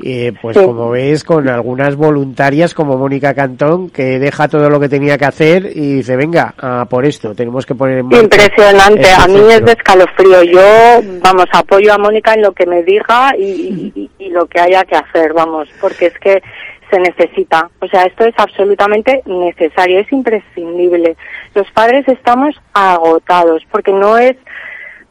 [0.04, 0.64] eh, pues sí.
[0.64, 5.26] como ves, con algunas voluntarias como Mónica Cantón, que deja todo lo que tenía que
[5.26, 9.38] hacer y dice, venga, a por esto, tenemos que poner en Impresionante, este a mí
[9.38, 9.50] centro.
[9.52, 10.44] es de escalofrío.
[10.44, 14.60] Yo, vamos, apoyo a Mónica en lo que me diga y, y, y lo que
[14.60, 16.42] haya que hacer, vamos, porque es que
[16.92, 17.70] se necesita.
[17.80, 21.18] O sea, esto es absolutamente necesario, es imprescindible.
[21.56, 24.36] Los padres estamos agotados porque no es,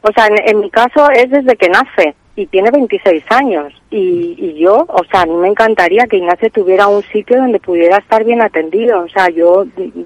[0.03, 4.37] o sea, en, en mi caso es desde que nace y tiene 26 años y,
[4.39, 7.97] y yo, o sea, a mí me encantaría que Ignacio tuviera un sitio donde pudiera
[7.97, 9.65] estar bien atendido, o sea, yo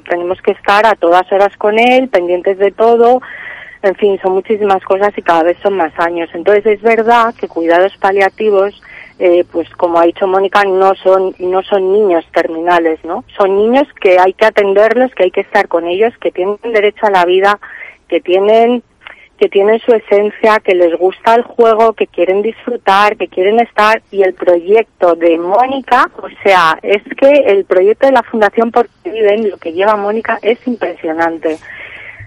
[0.09, 3.21] tenemos que estar a todas horas con él, pendientes de todo,
[3.83, 6.29] en fin, son muchísimas cosas y cada vez son más años.
[6.35, 8.81] Entonces es verdad que cuidados paliativos,
[9.19, 13.25] eh, pues como ha dicho Mónica, no son no son niños terminales, ¿no?
[13.37, 17.07] Son niños que hay que atenderlos, que hay que estar con ellos, que tienen derecho
[17.07, 17.59] a la vida,
[18.09, 18.83] que tienen
[19.41, 24.03] que tienen su esencia, que les gusta el juego, que quieren disfrutar, que quieren estar
[24.11, 28.91] y el proyecto de Mónica, o sea, es que el proyecto de la Fundación Por
[29.03, 31.57] Viven, lo que lleva Mónica es impresionante.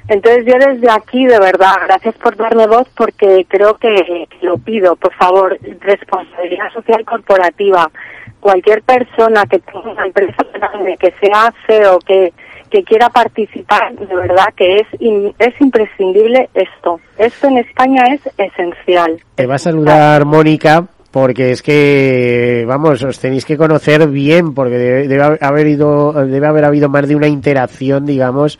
[0.08, 4.95] Entonces yo desde aquí, de verdad, gracias por darme voz porque creo que lo pido,
[4.95, 7.91] por favor, responsabilidad social corporativa.
[8.39, 12.34] Cualquier persona que tenga una empresa grande, que sea CEO, que
[12.73, 16.99] que quiera participar, de verdad que es, in, es imprescindible esto.
[17.19, 19.21] Esto en España es esencial.
[19.36, 24.79] Te va a saludar Mónica porque es que vamos os tenéis que conocer bien porque
[24.79, 28.57] debe, debe haber ido debe haber habido más de una interacción digamos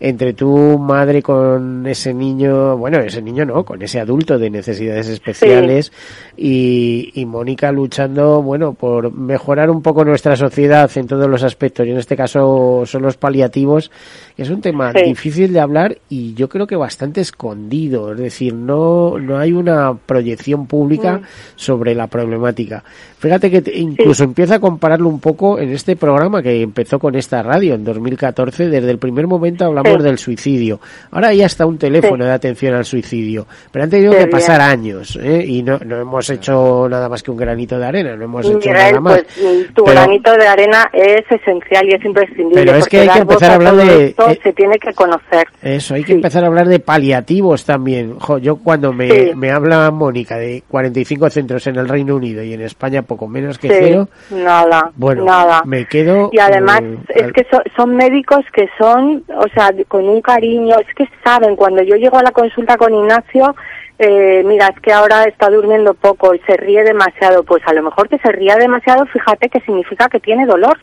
[0.00, 5.08] entre tu madre con ese niño, bueno, ese niño no, con ese adulto de necesidades
[5.08, 5.92] especiales
[6.36, 7.12] sí.
[7.14, 11.86] y, y Mónica luchando, bueno, por mejorar un poco nuestra sociedad en todos los aspectos
[11.86, 13.90] y en este caso son los paliativos,
[14.34, 15.02] que es un tema sí.
[15.04, 19.94] difícil de hablar y yo creo que bastante escondido, es decir, no, no hay una
[19.94, 21.22] proyección pública mm.
[21.56, 22.82] sobre la problemática.
[23.18, 24.24] Fíjate que incluso sí.
[24.24, 28.70] empieza a compararlo un poco en este programa que empezó con esta radio en 2014,
[28.70, 30.02] desde el primer momento hablamos sí.
[30.02, 30.80] del suicidio.
[31.10, 32.28] Ahora ya está un teléfono sí.
[32.28, 35.44] de atención al suicidio, pero han tenido que pasar años ¿eh?
[35.46, 38.58] y no, no hemos hecho nada más que un granito de arena, no hemos hecho
[38.58, 39.22] Miguel, nada más.
[39.22, 42.64] Pues, tu pero, granito de arena es esencial y es imprescindible.
[42.64, 44.06] Pero es que hay que empezar a hablar de...
[44.06, 45.46] Eh, se tiene que conocer.
[45.62, 48.18] Eso, hay que empezar a hablar de paliativos también.
[48.18, 52.54] Jo, yo cuando me, me habla Mónica de 45 centros en el Reino Unido y
[52.54, 54.08] en España poco menos que cero.
[54.30, 55.62] Nada, bueno, nada.
[55.64, 56.30] me quedo...
[56.32, 60.76] Y además eh, es que so, son médicos que son, o sea, con un cariño,
[60.78, 63.54] es que saben, cuando yo llego a la consulta con Ignacio,
[63.98, 67.82] eh, mira, es que ahora está durmiendo poco y se ríe demasiado, pues a lo
[67.82, 70.78] mejor que se ría demasiado, fíjate que significa que tiene dolor.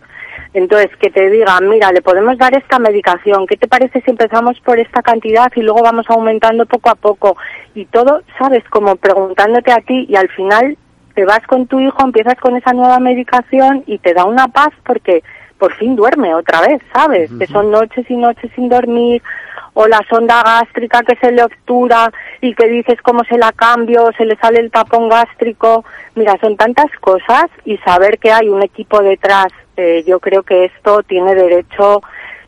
[0.54, 4.60] Entonces, que te digan, mira, le podemos dar esta medicación, ¿qué te parece si empezamos
[4.62, 7.38] por esta cantidad y luego vamos aumentando poco a poco?
[7.76, 10.78] Y todo, sabes, como preguntándote a ti y al final
[11.16, 14.70] te vas con tu hijo, empiezas con esa nueva medicación y te da una paz
[14.86, 15.24] porque
[15.58, 17.32] por fin duerme otra vez, ¿sabes?
[17.32, 17.40] Uh -huh.
[17.40, 19.22] Que son noches y noches sin dormir,
[19.74, 24.10] o la sonda gástrica que se le obtura y que dices cómo se la cambio,
[24.18, 25.86] se le sale el tapón gástrico.
[26.16, 29.48] Mira, son tantas cosas y saber que hay un equipo detrás
[29.78, 32.02] Eh, yo creo que esto tiene derecho,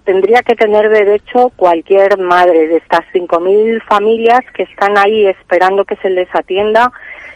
[0.04, 5.96] tendría que tener derecho cualquier madre de estas 5.000 familias que están ahí esperando que
[5.98, 6.92] se les atienda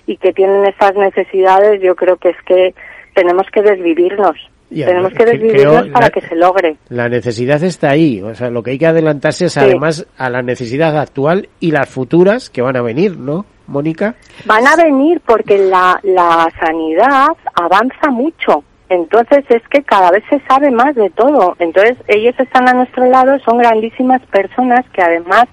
[0.08, 1.80] y que tienen esas necesidades.
[1.80, 2.74] Yo creo que es que
[3.14, 4.36] tenemos que desvivirnos.
[4.74, 6.78] Tenemos que desvivirnos para que se logre.
[6.90, 10.42] La necesidad está ahí, o sea, lo que hay que adelantarse es además a la
[10.42, 14.16] necesidad actual y las futuras que van a venir, ¿no, Mónica?
[14.46, 18.64] Van a venir porque la, la sanidad avanza mucho.
[18.90, 21.56] Entonces es que cada vez se sabe más de todo.
[21.60, 25.46] Entonces ellos están a nuestro lado, son grandísimas personas que además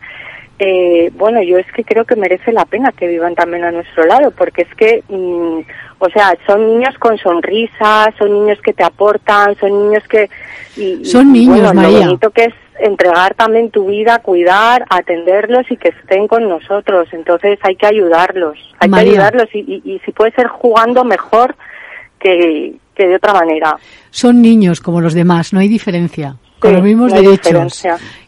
[0.63, 4.05] eh, bueno, yo es que creo que merece la pena que vivan también a nuestro
[4.05, 5.61] lado, porque es que, mm,
[5.99, 10.29] o sea, son niños con sonrisas, son niños que te aportan, son niños que...
[10.77, 15.79] Y, son niños, bueno, Lo bonito que es entregar también tu vida, cuidar, atenderlos y
[15.79, 17.09] que estén con nosotros.
[17.13, 21.57] Entonces hay que ayudarlos, hay que ayudarlos y, y, y si puede ser jugando mejor
[22.19, 23.79] que, que de otra manera.
[24.11, 27.83] Son niños como los demás, no hay diferencia con los mismos derechos.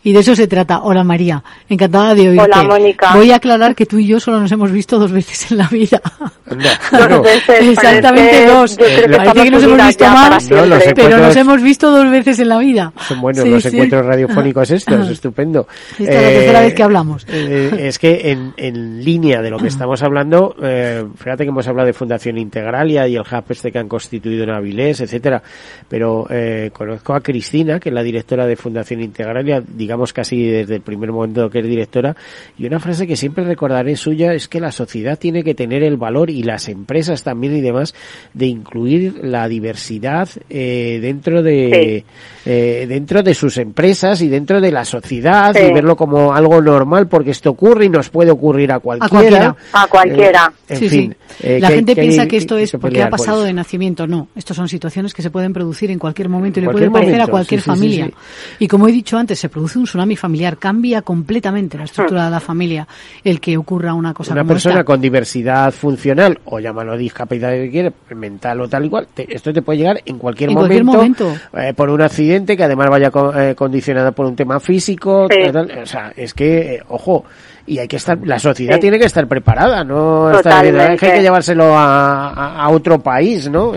[0.05, 0.81] Y de eso se trata.
[0.83, 2.45] Hola María, encantada de oírte.
[2.45, 3.15] Hola Mónica.
[3.15, 5.69] Voy a aclarar que tú y yo solo nos hemos visto dos veces en la
[5.69, 6.03] vida.
[6.51, 7.69] dos veces.
[7.69, 8.77] Exactamente dos.
[8.77, 10.49] Parece que nos hemos visto más,
[10.95, 12.93] pero nos hemos visto dos veces en la vida.
[13.07, 15.69] Son buenos los encuentros radiofónicos estos, estupendo.
[15.93, 17.27] Esta es la tercera vez que hablamos.
[17.29, 21.69] Eh, es que en, en, línea de lo que estamos hablando, eh, fíjate que hemos
[21.69, 25.43] hablado de Fundación Integralia y el hub este que han constituido en Avilés, etcétera,
[25.89, 30.47] pero eh, conozco a Cristina, que es la directora de Fundación Integralia, digamos digamos casi
[30.47, 32.17] desde el primer momento que es directora,
[32.57, 35.99] y una frase que siempre recordaré suya es que la sociedad tiene que tener el
[35.99, 37.95] valor y las empresas también y demás
[38.33, 42.07] de incluir la diversidad eh, dentro de
[42.47, 47.07] eh, dentro de sus empresas y dentro de la sociedad y verlo como algo normal
[47.07, 49.55] porque esto ocurre y nos puede ocurrir a cualquiera.
[49.75, 50.53] A cualquiera.
[50.69, 54.07] Eh, en fin, la gente piensa que esto es porque ha pasado de nacimiento.
[54.07, 57.21] No, estos son situaciones que se pueden producir en cualquier momento y le pueden parecer
[57.21, 58.11] a cualquier familia.
[58.59, 62.31] Y como he dicho antes, se produce un tsunami familiar, cambia completamente la estructura de
[62.31, 62.87] la familia
[63.25, 67.93] el que ocurra una cosa una persona con diversidad funcional o llámalo discapacidad que quiere,
[68.15, 72.57] mental o tal igual, esto te puede llegar en cualquier momento, eh, por un accidente
[72.57, 77.25] que además vaya eh, condicionado por un tema físico, o sea, es que, eh, ojo,
[77.67, 82.63] y hay que estar, la sociedad tiene que estar preparada, no hay que llevárselo a,
[82.63, 83.73] a, otro país, ¿no?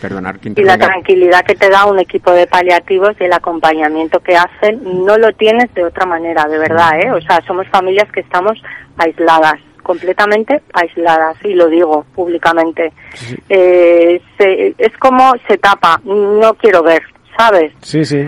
[0.00, 4.36] perdonar Y la tranquilidad que te da un equipo de paliativos y el acompañamiento que
[4.36, 7.12] hacen no lo tienes de otra manera, de verdad, ¿eh?
[7.12, 8.60] O sea, somos familias que estamos
[8.96, 12.92] aisladas completamente aisladas y lo digo públicamente.
[13.48, 17.02] Eh, es como se tapa no quiero ver
[17.36, 17.72] ¿sabes?
[17.82, 18.18] Sí, sí.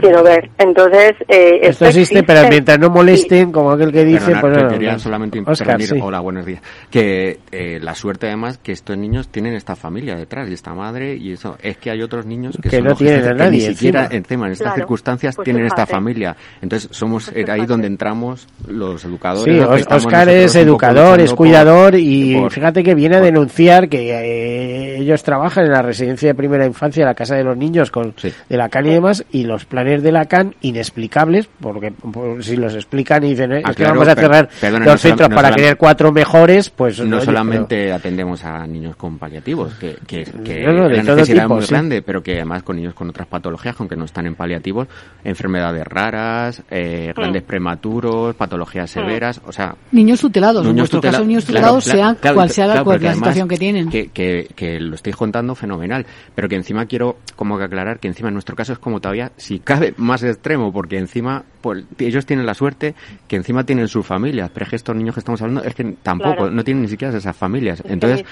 [0.00, 0.50] Quiero ver.
[0.58, 4.98] Entonces, eh, esto, existe, pero mientras no molesten, como aquel que dice, pues no, quería
[4.98, 6.60] solamente Oscar, Hola, buenos días.
[6.90, 11.14] Que eh, la suerte además que estos niños tienen esta familia detrás y esta madre
[11.16, 14.46] y eso es que hay otros niños que, no tienen a nadie, ni siquiera encima,
[14.46, 16.36] en estas circunstancias pues tienen esta familia.
[16.60, 19.56] Entonces somos pues ahí donde entramos los educadores.
[19.56, 25.22] Sí, Oscar es educador, es cuidador y fíjate que viene a denunciar que eh, ellos
[25.22, 28.14] trabajan en la residencia de primera infancia, la casa de los niños con
[28.48, 31.92] de la CAN y demás, y los planes de la CAN inexplicables, porque
[32.40, 34.48] si los explican y dicen, ah, es que vamos a cerrar
[34.84, 37.00] los centros para crear cuatro mejores, pues...
[37.00, 42.02] No solamente atendemos a niños con paliativos, que, que, que no, la necesidad muy grande,
[42.02, 44.88] pero que además con niños con otras patologías, aunque no están en paliativos,
[45.24, 49.74] enfermedades raras, eh, grandes prematuros, patologías severas, o sea...
[49.92, 53.88] Niños tutelados, en nuestro caso niños tutelados, sea cual sea la, situación que tienen.
[53.88, 58.08] Que, que, que lo estoy contando fenomenal, pero que encima quiero como que aclarar que
[58.08, 62.46] encima nuestro caso es como todavía, si cabe, más extremo, porque encima pues, ellos tienen
[62.46, 62.94] la suerte
[63.26, 65.84] que encima tienen sus familias, pero es que estos niños que estamos hablando es que
[66.02, 67.82] tampoco, no tienen ni siquiera esas familias.
[67.86, 68.24] Entonces,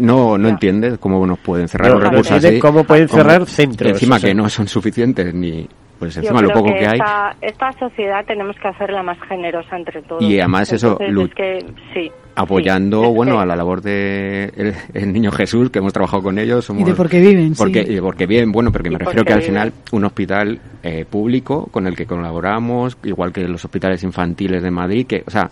[0.00, 2.58] no, no entiendes cómo nos pueden cerrar los recursos así.
[2.58, 3.92] ¿Cómo pueden cerrar centros?
[3.92, 5.68] Encima que no son suficientes ni
[6.00, 6.98] pues encima lo poco que, hay.
[7.42, 10.22] Esta, sociedad tenemos que hacerla más generosa entre todos.
[10.22, 10.98] Y además eso,
[12.34, 16.64] apoyando, bueno, a la labor de el, niño Jesús, que hemos trabajado con ellos.
[16.64, 19.42] Somos, y de porque viven, porque, Y porque viven, bueno, porque me refiero que al
[19.42, 24.70] final un hospital eh, público con el que colaboramos, igual que los hospitales infantiles de
[24.70, 25.50] Madrid, que, o sea,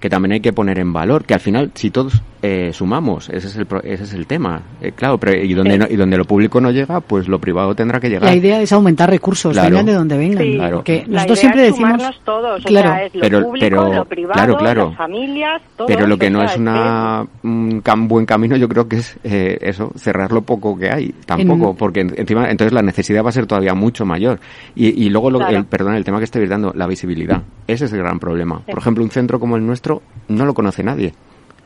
[0.00, 3.48] que también hay que poner en valor, que al final, si todos eh, sumamos, ese
[3.48, 6.58] es el, ese es el tema, eh, claro, pero y donde, y donde lo público
[6.58, 8.24] no llega, pues lo privado tendrá que llegar.
[8.24, 10.52] La idea es aumentar recursos, vengan de donde vengan.
[10.54, 10.82] claro.
[10.82, 12.02] Que nosotros siempre decimos...
[12.24, 14.88] Todos, claro, lo pero, público, pero, lo privado, claro, claro.
[14.88, 19.18] las familias, Pero lo que no es una, un buen camino, yo creo que es
[19.22, 23.32] eh, eso, cerrar lo poco que hay, tampoco, porque encima, entonces la necesidad va a
[23.32, 24.40] ser todavía mucho mayor.
[24.74, 27.92] Y, y luego, lo, el, perdón, el tema que estoy dando, la visibilidad, ese es
[27.92, 28.60] el gran problema.
[28.60, 29.89] Por ejemplo, un centro como el nuestro
[30.28, 31.12] no lo conoce nadie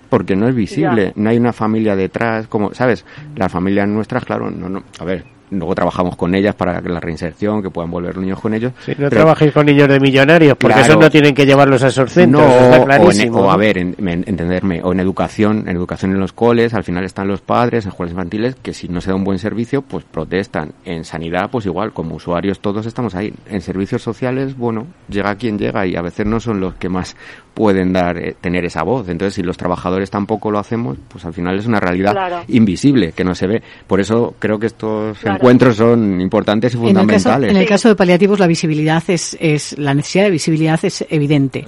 [0.08, 3.04] porque no es visible, no hay una familia detrás, como, ¿sabes?
[3.34, 7.00] Las familias nuestras, claro, no, no, a ver, luego trabajamos con ellas para que la
[7.00, 8.72] reinserción, que puedan volver los niños con ellos.
[8.84, 12.12] Sí, no trabajéis con niños de millonarios, porque eso no tienen que llevarlos a esos
[12.12, 16.84] centros, no, o, a ver, entenderme, o en educación, en educación en los coles, al
[16.84, 19.82] final están los padres, en escuelas infantiles, que si no se da un buen servicio,
[19.82, 20.72] pues protestan.
[20.84, 23.32] En sanidad, pues igual, como usuarios todos estamos ahí.
[23.48, 27.16] En servicios sociales, bueno, llega quien llega y a veces no son los que más
[27.55, 29.09] pueden dar eh, tener esa voz.
[29.09, 33.24] Entonces, si los trabajadores tampoco lo hacemos, pues al final es una realidad invisible que
[33.24, 33.62] no se ve.
[33.86, 37.50] Por eso creo que estos encuentros son importantes y fundamentales.
[37.50, 41.64] En el caso, de paliativos, la visibilidad es, es la necesidad de visibilidad es evidente.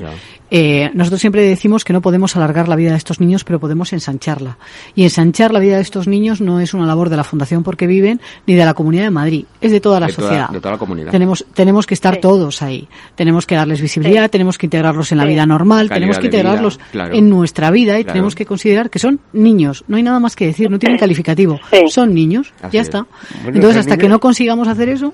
[0.51, 3.93] Eh, nosotros siempre decimos que no podemos alargar la vida de estos niños, pero podemos
[3.93, 4.59] ensancharla.
[4.95, 7.87] Y ensanchar la vida de estos niños no es una labor de la Fundación Porque
[7.87, 10.49] Viven ni de la Comunidad de Madrid, es de toda la sociedad.
[10.51, 11.11] de toda la comunidad.
[11.11, 12.89] Tenemos, tenemos que estar todos ahí.
[13.15, 17.29] Tenemos que darles visibilidad, tenemos que integrarlos en la vida normal, tenemos que integrarlos en
[17.29, 19.85] nuestra vida y tenemos que considerar que son niños.
[19.89, 21.59] No hay nada más que decir, no tienen calificativo.
[21.89, 23.07] Son niños, ya está.
[23.45, 25.13] Entonces, hasta que no consigamos hacer eso,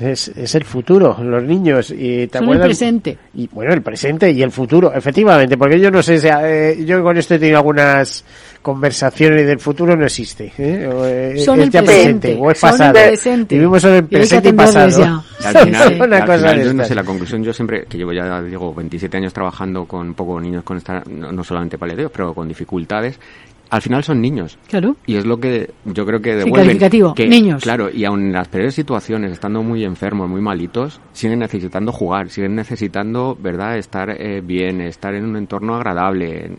[0.00, 1.90] es, es el futuro, los niños.
[1.90, 3.18] Y ¿te Son el presente.
[3.34, 7.02] Y bueno, el presente y el futuro, efectivamente, porque yo no sé, si, eh, yo
[7.02, 8.24] con esto he tenido algunas
[8.62, 10.52] conversaciones del futuro no existe.
[10.58, 11.32] ¿eh?
[11.36, 12.98] eh Son el presente, o es pasado.
[13.48, 15.24] Vivimos en el presente y, pasado.
[15.44, 18.74] Al final, una cosa yo no sé, la conclusión yo siempre, que llevo ya, digo,
[18.74, 23.18] 27 años trabajando con poco niños con esta, no, solamente paliativos, pero con dificultades,
[23.70, 24.58] al final son niños.
[24.68, 24.96] Claro.
[25.06, 27.14] Y es lo que yo creo que devuelven.
[27.14, 27.62] que, niños.
[27.62, 32.30] Claro, y aun en las peores situaciones, estando muy enfermos, muy malitos, siguen necesitando jugar,
[32.30, 36.58] siguen necesitando, ¿verdad?, estar eh, bien, estar en un entorno agradable.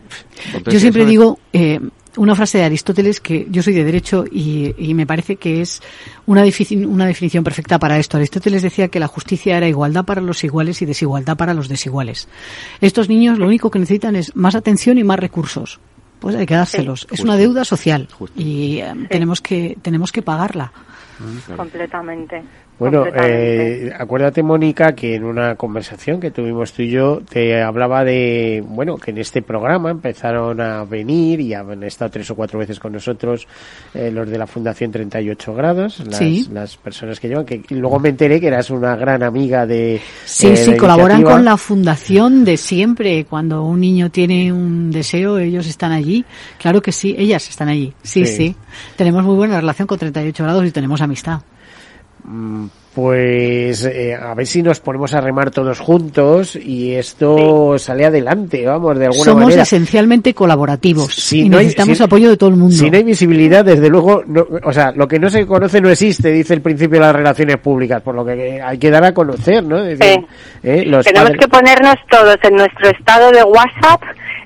[0.66, 1.78] yo siempre digo, eh,
[2.16, 5.82] una frase de Aristóteles que yo soy de derecho y, y me parece que es
[6.26, 6.44] una,
[6.86, 8.16] una definición perfecta para esto.
[8.16, 12.28] Aristóteles decía que la justicia era igualdad para los iguales y desigualdad para los desiguales.
[12.80, 15.80] Estos niños lo único que necesitan es más atención y más recursos
[16.22, 17.06] pues hay que dárselos.
[17.10, 20.72] es una deuda social y eh, tenemos que tenemos que pagarla.
[21.56, 22.42] Completamente.
[22.82, 28.02] Bueno, eh, acuérdate, Mónica, que en una conversación que tuvimos tú y yo te hablaba
[28.02, 32.58] de, bueno, que en este programa empezaron a venir y han estado tres o cuatro
[32.58, 33.46] veces con nosotros
[33.94, 38.08] eh, los de la Fundación 38 Grados, las, las personas que llevan, que luego me
[38.08, 40.00] enteré que eras una gran amiga de.
[40.24, 43.26] Sí, eh, sí, colaboran con la Fundación de siempre.
[43.26, 46.24] Cuando un niño tiene un deseo, ellos están allí.
[46.58, 47.92] Claro que sí, ellas están allí.
[48.02, 48.26] sí.
[48.26, 48.56] sí.
[48.96, 51.42] Tenemos muy buena relación con 38 Grados y tenemos amistad.
[52.24, 58.04] Mm, pues eh, a ver si nos ponemos a remar todos juntos y esto sale
[58.04, 59.50] adelante, vamos, de alguna manera.
[59.52, 62.76] Somos esencialmente colaborativos y necesitamos apoyo de todo el mundo.
[62.76, 64.22] Si no hay visibilidad, desde luego,
[64.62, 67.56] o sea, lo que no se conoce no existe, dice el principio de las relaciones
[67.56, 69.82] públicas, por lo que hay que dar a conocer, ¿no?
[69.84, 69.96] ¿eh?
[70.62, 74.02] Tenemos que ponernos todos en nuestro estado de WhatsApp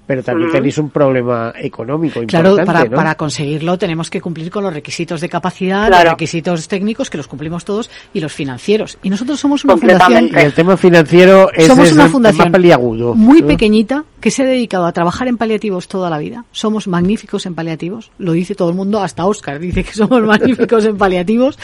[0.07, 4.73] pero también tenéis un problema económico claro, para, para conseguirlo tenemos que cumplir con los
[4.73, 8.97] requisitos de capacidad, los requisitos técnicos, que los cumplimos todos, y los financieros.
[9.03, 10.29] Y nosotros somos una fundación...
[10.33, 12.53] Y el tema financiero es, somos una fundación
[13.15, 16.45] muy pequeñita que se ha dedicado a trabajar en paliativos toda la vida.
[16.51, 20.85] Somos magníficos en paliativos, lo dice todo el mundo, hasta Oscar dice que somos magníficos
[20.85, 21.57] en paliativos,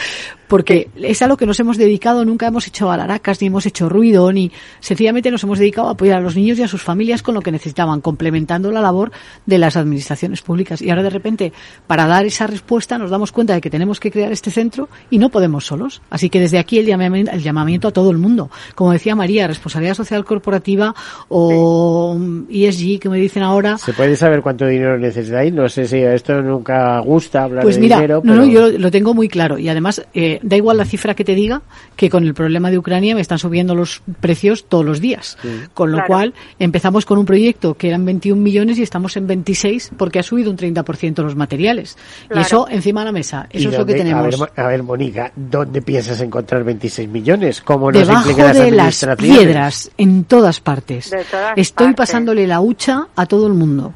[0.48, 3.88] porque es a lo que nos hemos dedicado, nunca hemos hecho alaracas, ni hemos hecho
[3.88, 4.50] ruido, ni
[4.80, 7.42] sencillamente nos hemos dedicado a apoyar a los niños y a sus familias con lo
[7.42, 9.12] que necesitaban, complementando la labor
[9.46, 10.82] de las administraciones públicas.
[10.82, 11.52] Y ahora de repente,
[11.86, 15.18] para dar esa respuesta, nos damos cuenta de que tenemos que crear este centro y
[15.18, 16.02] no podemos solos.
[16.10, 18.50] Así que desde aquí el llamamiento, el llamamiento a todo el mundo.
[18.74, 20.94] Como decía María, responsabilidad social corporativa
[21.28, 22.16] o
[22.50, 23.78] ESG, que me dicen ahora.
[23.78, 25.52] ¿Se puede saber cuánto dinero necesitáis?
[25.52, 28.20] No sé si esto nunca gusta hablar pues de mira, dinero.
[28.24, 29.58] No, no, yo lo tengo muy claro.
[29.58, 31.62] Y además, eh, da igual la cifra que te diga,
[31.96, 35.36] que con el problema de Ucrania me están subiendo los precios todos los días.
[35.74, 39.92] con lo cual, empezamos con un proyecto que eran 21 millones y estamos en 26
[39.96, 41.96] porque ha subido un 30% los materiales.
[42.34, 43.46] Y eso encima de la mesa.
[43.50, 44.36] Eso es lo que tenemos.
[44.56, 47.60] A ver, Mónica, ¿dónde piensas encontrar 26 millones?
[47.62, 51.14] ¿Cómo nos Debajo de las piedras, en todas partes.
[51.56, 51.94] Estoy
[52.38, 53.92] pasándole la hucha a todo el mundo.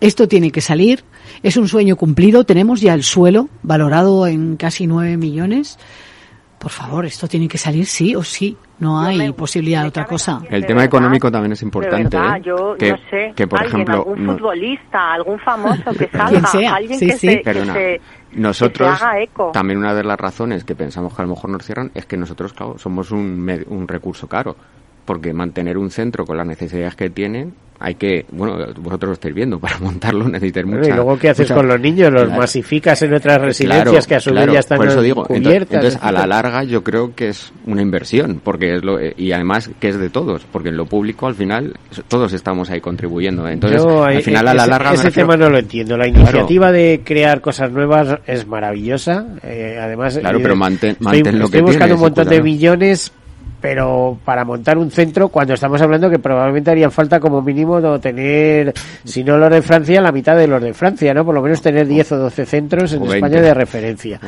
[0.00, 1.02] Esto tiene que salir
[1.42, 2.44] es un sueño cumplido.
[2.44, 5.78] Tenemos ya el suelo valorado en casi 9 millones
[6.58, 8.56] por favor, esto tiene que salir sí o sí.
[8.78, 10.40] No hay posibilidad de otra cosa.
[10.48, 12.16] El tema económico también es importante.
[12.16, 12.42] verdad, ¿eh?
[12.42, 16.46] yo que, no sé, que por alguien, ejemplo, algún no- futbolista, algún famoso que salga,
[16.46, 17.28] sea, alguien sí, que, sí.
[17.28, 18.00] Se, que Perdona, se-
[18.32, 19.50] nosotros, que se haga eco.
[19.52, 22.16] también una de las razones que pensamos que a lo mejor nos cierran es que
[22.16, 24.56] nosotros, claro, somos un, med- un recurso caro.
[25.04, 29.34] Porque mantener un centro con las necesidades que tienen, hay que, bueno, vosotros lo estáis
[29.34, 30.90] viendo, para montarlo necesitas Bueno, mucha...
[30.90, 32.10] y luego, ¿qué haces mucha- con los niños?
[32.12, 32.40] ¿Los Claro.
[32.40, 35.22] masificas en otras residencias Claro, que a su claro, vez ya están por eso digo,
[35.22, 35.74] entonces, cubiertas?
[35.74, 39.32] entonces, a la larga yo creo que es una inversión, porque es lo, eh, y
[39.32, 41.74] además que es de todos, porque en lo público al final
[42.08, 43.46] todos estamos ahí contribuyendo.
[43.46, 45.96] Entonces, Yo, al eh, final a la ese- larga Ese refiero- tema no lo entiendo.
[45.98, 49.26] La iniciativa de crear cosas nuevas es maravillosa.
[49.42, 52.24] eh, además, Claro, eh, pero mantén- estoy, mantén lo estoy que buscando tienes, un montón
[52.24, 52.44] de cuidado.
[53.64, 57.98] Pero para montar un centro, cuando estamos hablando que probablemente haría falta como mínimo no
[57.98, 61.24] tener, si no los de Francia, la mitad de los de Francia, ¿no?
[61.24, 63.40] Por lo menos tener 10 o 12 centros en España 20.
[63.40, 64.20] de referencia.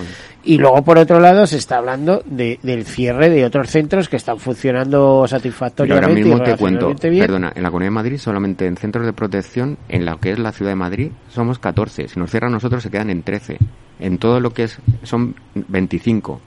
[0.43, 4.17] Y luego, por otro lado, se está hablando de, del cierre de otros centros que
[4.17, 7.19] están funcionando Pero ahora satisfactoriamente mismo te cuento, bien.
[7.19, 10.39] perdona, en la Comunidad de Madrid solamente en centros de protección, en lo que es
[10.39, 12.09] la ciudad de Madrid, somos 14.
[12.09, 13.59] Si nos cierran nosotros se quedan en 13.
[14.01, 16.41] En todo lo que es, son 25.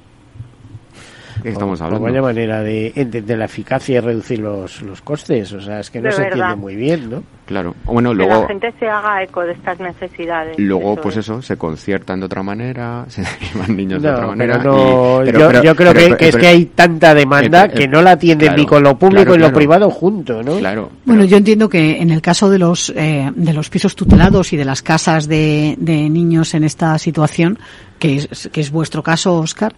[1.43, 2.03] ¿Qué estamos hablando?
[2.05, 5.51] vaya manera de entender la eficacia y reducir los, los costes.
[5.53, 6.37] O sea, es que no De se verdad.
[6.51, 7.23] entiende muy bien, ¿no?
[7.49, 7.75] Claro.
[7.83, 10.55] Bueno, que luego, la gente se haga eco de estas necesidades.
[10.59, 11.25] luego Eso pues es.
[11.25, 14.59] eso, se conciertan de otra manera, se derivan niños de otra manera.
[14.59, 17.15] pero no, y- pero- yo, pero- yo creo pero- que, que es que hay tanta
[17.15, 19.55] demanda pero- que no la atienden claro, ni con lo público claro, y lo claro.
[19.55, 20.57] privado junto, ¿no?
[20.59, 20.91] Claro.
[21.05, 24.57] Bueno, yo entiendo que en el caso de los eh, de los pisos tutelados y
[24.57, 27.57] de las casas de, de niños en esta situación,
[27.97, 29.73] que es, que es vuestro caso, Oscar,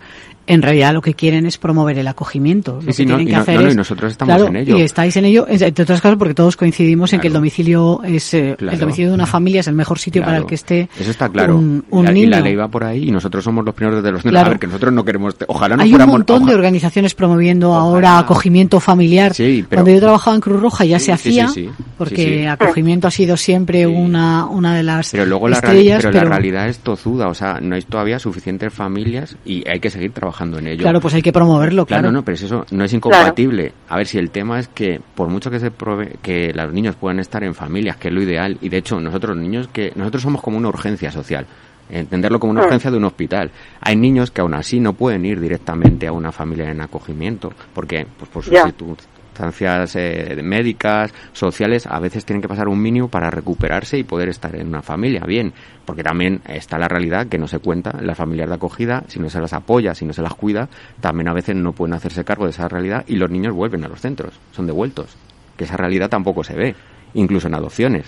[0.47, 2.79] en realidad lo que quieren es promover el acogimiento.
[2.81, 4.77] Sí, lo que tienen y que hacer no, es- y nosotros estamos claro, en ello.
[4.77, 7.41] Y estáis en ello, entre otras cosas, porque todos coincidimos en que el Claro.
[7.63, 8.73] Domicilio es eh, Claro.
[8.73, 11.29] el domicilio de una familia es el mejor sitio para el que esté Eso está
[11.29, 11.55] claro.
[11.57, 12.29] un, un y, la, y niño.
[12.29, 14.47] la ley va por ahí y nosotros somos los primeros de los Claro.
[14.47, 15.35] A ver, que nosotros no queremos...
[15.47, 17.81] Ojalá no Hay un montón de organizaciones promoviendo Ojalá.
[17.83, 19.33] ahora acogimiento familiar.
[19.33, 21.83] Sí, pero- Cuando yo trabajaba en Cruz Roja ya Sí, se sí, hacía, sí, sí.
[21.97, 22.45] porque Sí, sí.
[22.45, 23.85] acogimiento ha sido siempre Sí.
[23.85, 25.73] una, una de las Pero luego la, pero
[26.11, 29.89] pero- la realidad es tozuda, o sea, no hay todavía suficientes familias y hay que
[29.89, 30.81] seguir trabajando en ello.
[30.83, 32.01] Claro, pues hay que promoverlo, claro.
[32.03, 33.73] Claro, no, pero es eso no es incompatible.
[33.89, 36.95] A ver, si el tema es que por mucho que se prove que los niños
[36.95, 40.23] puedan estar en familias, que es lo ideal, y de hecho nosotros niños que nosotros
[40.23, 41.45] somos como una urgencia social,
[41.89, 42.65] entenderlo como una Mm.
[42.65, 43.51] urgencia de un hospital.
[43.81, 48.07] Hay niños que aún así no pueden ir directamente a una familia en acogimiento, porque
[48.17, 53.31] pues por sus circunstancias eh, médicas, sociales, a veces tienen que pasar un mínimo para
[53.31, 55.23] recuperarse y poder estar en una familia.
[55.25, 55.51] Bien,
[55.85, 59.29] porque también está la realidad que no se cuenta, las familias de acogida, si no
[59.29, 62.45] se las apoya, si no se las cuida, también a veces no pueden hacerse cargo
[62.45, 65.15] de esa realidad y los niños vuelven a los centros, son devueltos,
[65.57, 66.75] que esa realidad tampoco se ve,
[67.13, 68.05] incluso en adopciones.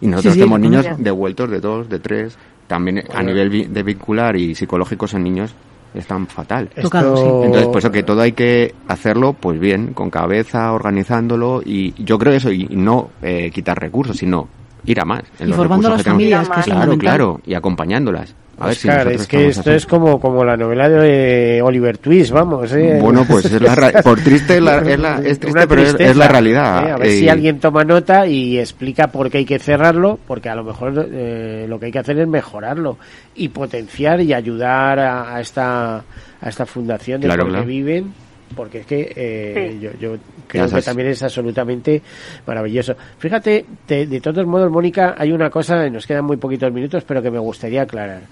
[0.00, 2.36] Y nosotros Sí, sí, tenemos niños devueltos de dos, de tres,
[2.66, 5.54] también a nivel vi- de vincular y psicológicos en niños
[5.94, 6.68] están fatal.
[6.82, 7.26] Tocado, sí.
[7.26, 12.18] Entonces, por eso que todo hay que hacerlo, pues bien, con cabeza, organizándolo y yo
[12.18, 14.48] creo eso, y no eh, quitar recursos, sino
[14.86, 15.22] ir a más.
[15.38, 16.22] en Y los formando las que tenemos.
[16.22, 18.34] familias, que es Claro, claro, y acompañándolas.
[18.58, 19.70] A ver si Oscar, es que esto así.
[19.72, 22.72] es como, como la novela de Oliver Twist, vamos.
[22.72, 22.98] ¿eh?
[23.02, 25.88] Bueno, pues es la ra- por triste es, la- es, la- es triste, pero es,
[25.88, 26.88] tristeza, es la realidad.
[26.88, 26.92] ¿eh?
[26.92, 30.48] A ver Eh, si alguien toma nota y explica por qué hay que cerrarlo, porque
[30.48, 32.96] a lo mejor eh, lo que hay que hacer es mejorarlo
[33.34, 35.96] y potenciar y ayudar a, a esta
[36.40, 37.66] a esta fundación de Claro, claro.
[37.66, 38.14] viven,
[38.54, 39.80] porque es que eh, Sí.
[39.80, 40.16] yo, yo
[40.46, 42.02] creo que también es absolutamente
[42.46, 42.94] maravilloso.
[43.18, 47.22] Fíjate, de, de todos modos, Mónica, hay una cosa, nos quedan muy poquitos minutos, pero
[47.22, 48.22] que me gustaría aclarar.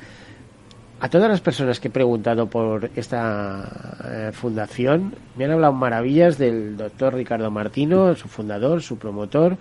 [1.00, 6.38] A todas las personas que he preguntado por esta eh, fundación, me han hablado maravillas
[6.38, 9.58] del doctor Ricardo Martino, su fundador, su promotor,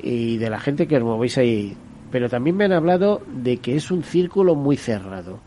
[0.00, 1.74] y de la gente que os movéis ahí.
[2.12, 5.40] Pero también me han hablado de que es un círculo muy cerrado.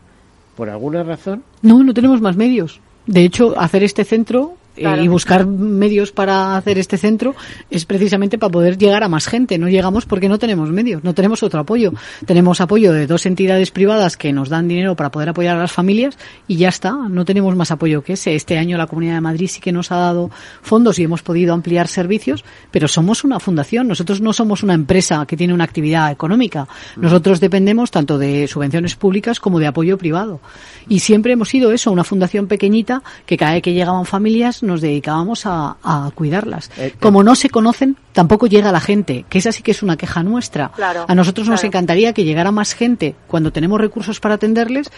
[0.56, 1.42] ¿Por alguna razón?
[1.62, 2.80] No, no tenemos más medios.
[3.10, 7.34] De hecho, hacer este centro eh, y buscar medios para hacer este centro
[7.70, 9.58] es precisamente para poder llegar a más gente.
[9.58, 11.92] No llegamos porque no tenemos medios, no tenemos otro apoyo.
[12.24, 15.72] Tenemos apoyo de dos entidades privadas que nos dan dinero para poder apoyar a las
[15.72, 16.16] familias
[16.48, 16.92] y ya está.
[16.92, 18.34] No tenemos más apoyo que ese.
[18.34, 20.30] Este año la Comunidad de Madrid sí que nos ha dado
[20.62, 23.86] fondos y hemos podido ampliar servicios, pero somos una fundación.
[23.86, 26.66] Nosotros no somos una empresa que tiene una actividad económica.
[26.96, 30.40] Nosotros dependemos tanto de subvenciones públicas como de apoyo privado.
[30.88, 34.80] Y siempre hemos sido eso, una fundación pequeñita que cada vez que llegaban familias nos
[34.80, 36.70] dedicábamos a, a cuidarlas.
[36.78, 36.94] Eh, eh.
[36.98, 40.22] Como no se conocen, tampoco llega la gente, que esa sí que es una queja
[40.22, 40.70] nuestra.
[40.74, 41.68] Claro, a nosotros nos claro.
[41.68, 44.90] encantaría que llegara más gente cuando tenemos recursos para atenderles,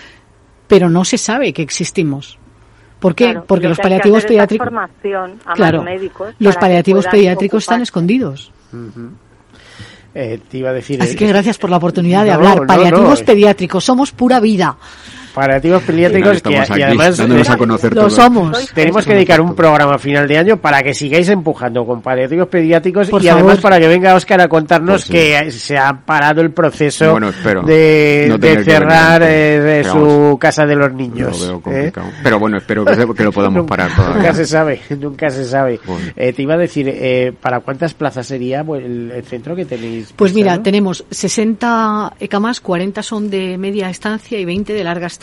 [0.68, 2.38] pero no se sabe que existimos.
[3.00, 3.24] ¿Por qué?
[3.32, 4.64] Claro, Porque lo los paliativos pediátricos.
[4.64, 8.52] formación a más Claro, médicos los paliativos pediátricos están escondidos.
[10.14, 11.00] Eh, te iba a decir...
[11.02, 12.60] Así eh, que gracias por la oportunidad de No, hablar.
[12.60, 13.26] no, Paliativos no.
[13.26, 14.76] pediátricos, somos pura vida.
[15.34, 18.70] Paliativos pediátricos que y además dándonos a conocer Lo somos.
[18.74, 22.48] tenemos que dedicar un programa a final de año para que sigáis empujando con paliativos
[22.48, 23.62] pediátricos Por y además favor.
[23.62, 25.12] para que venga Óscar a contarnos Pues sí.
[25.12, 27.32] que se ha parado el proceso Bueno,
[27.64, 31.52] de, no cerrar venir, eh, su casa de los Lo niños.
[31.66, 31.92] ¿eh?
[32.22, 34.34] Pero bueno, espero que, que lo podamos Nunca- parar Nunca todavía.
[34.34, 35.80] se sabe, nunca se sabe.
[35.86, 36.06] Bueno.
[36.16, 39.64] Eh, te iba a decir, eh, ¿para cuántas plazas sería pues, el, el centro que
[39.64, 40.12] tenéis?
[40.14, 40.62] Pues mira, pensado?
[40.64, 45.21] tenemos 60 camas, 40 son de media estancia y 20 de larga estancia.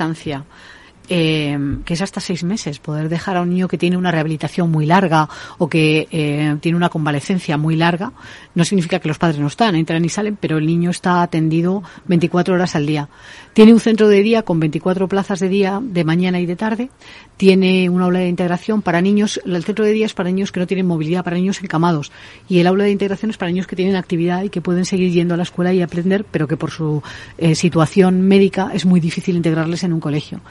[1.12, 2.78] Eh, que es hasta seis meses.
[2.78, 5.28] Poder dejar a un niño que tiene una rehabilitación muy larga
[5.58, 8.12] o que eh, tiene una convalecencia muy larga
[8.54, 11.82] no significa que los padres no están, entran y salen, pero el niño está atendido
[12.06, 13.10] 24 horas al día.
[13.54, 16.92] Tiene un centro de día con 24 plazas de día, de mañana y de tarde.
[17.40, 19.40] Tiene un aula de integración para niños.
[19.46, 22.12] El centro de día es para niños que no tienen movilidad, para niños encamados.
[22.50, 25.10] Y el aula de integración es para niños que tienen actividad y que pueden seguir
[25.14, 27.02] yendo a la escuela y aprender, pero que por su
[27.38, 30.42] eh, situación médica es muy difícil integrarles en un colegio.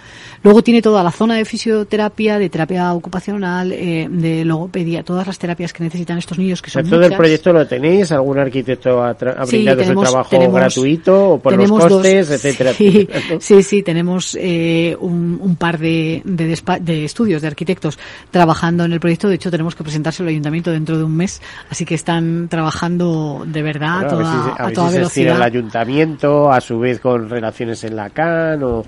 [0.43, 5.39] Luego tiene toda la zona de fisioterapia, de terapia ocupacional, eh, de logopedia, todas las
[5.39, 8.13] terapias que necesitan estos niños que son ¿Todo el proyecto lo tenéis?
[8.13, 11.85] ¿Algún arquitecto ha, ha Sí, brindado tenemos- su trabajo tenemos- gratuito o por los dos-
[11.87, 12.73] costes, etcétera?
[12.73, 13.07] Sí,
[13.41, 17.99] sí, sí, tenemos eh, un, un par de, de, despa- de estudios de arquitectos
[18.31, 19.29] trabajando en el proyecto.
[19.29, 23.45] De hecho, tenemos que presentárselo al ayuntamiento dentro de un mes, así que están trabajando
[23.47, 25.37] de verdad Claro, a a ver toda, si, a a ver toda si se estira
[25.37, 28.85] el ayuntamiento, a su vez con relaciones en la CAN, o,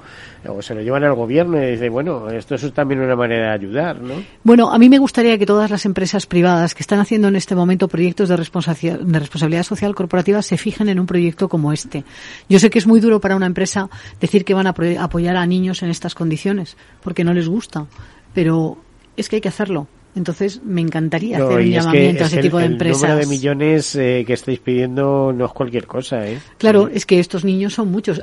[0.48, 3.52] o se lo llevan al gobierno y dice, bueno, esto es también una manera de
[3.52, 4.14] ayudar, ¿no?
[4.42, 7.54] Bueno, a mí me gustaría que todas las empresas privadas que están haciendo en este
[7.54, 12.04] momento proyectos de, de responsabilidad social corporativa se fijen en un proyecto como este.
[12.48, 15.46] Yo sé que es muy duro para una empresa decir que van a apoyar a
[15.46, 17.86] niños en estas condiciones, porque no les gusta,
[18.34, 18.78] pero
[19.16, 19.86] es que hay que hacerlo.
[20.16, 22.72] Entonces, me encantaría No, hacer un que, llamamiento a es ese tipo de el, el
[22.74, 23.02] empresas.
[23.02, 26.40] número de millones eh, que estáis pidiendo no es cualquier cosa, ¿eh?
[26.58, 28.22] Claro, es que estos niños son muchos.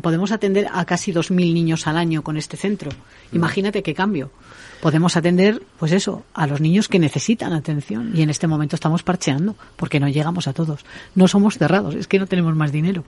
[0.00, 2.90] Podemos atender a casi 2.000 niños al año con este centro.
[3.30, 3.36] Mm.
[3.36, 4.30] Imagínate qué cambio.
[4.80, 8.10] Podemos atender, pues eso, a los niños que necesitan atención.
[8.16, 10.84] Y en este momento estamos parcheando, porque no llegamos a todos.
[11.14, 13.04] No somos cerrados, es que no tenemos más dinero.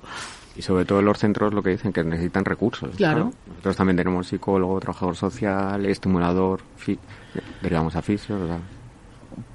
[0.56, 2.94] Y sobre todo los centros lo que dicen que necesitan recursos.
[2.96, 3.32] Claro.
[3.48, 6.98] Nosotros también tenemos psicólogo, trabajador social, estimulador, fi-
[7.60, 8.58] derivamos a fisios, o sea,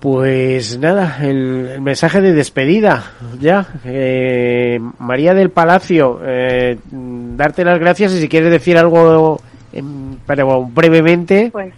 [0.01, 3.65] Pues nada, el, el mensaje de despedida, ya.
[3.85, 9.39] Eh, María del Palacio, eh, darte las gracias y si quieres decir algo,
[9.71, 11.49] em, pero brevemente.
[11.51, 11.73] Pues,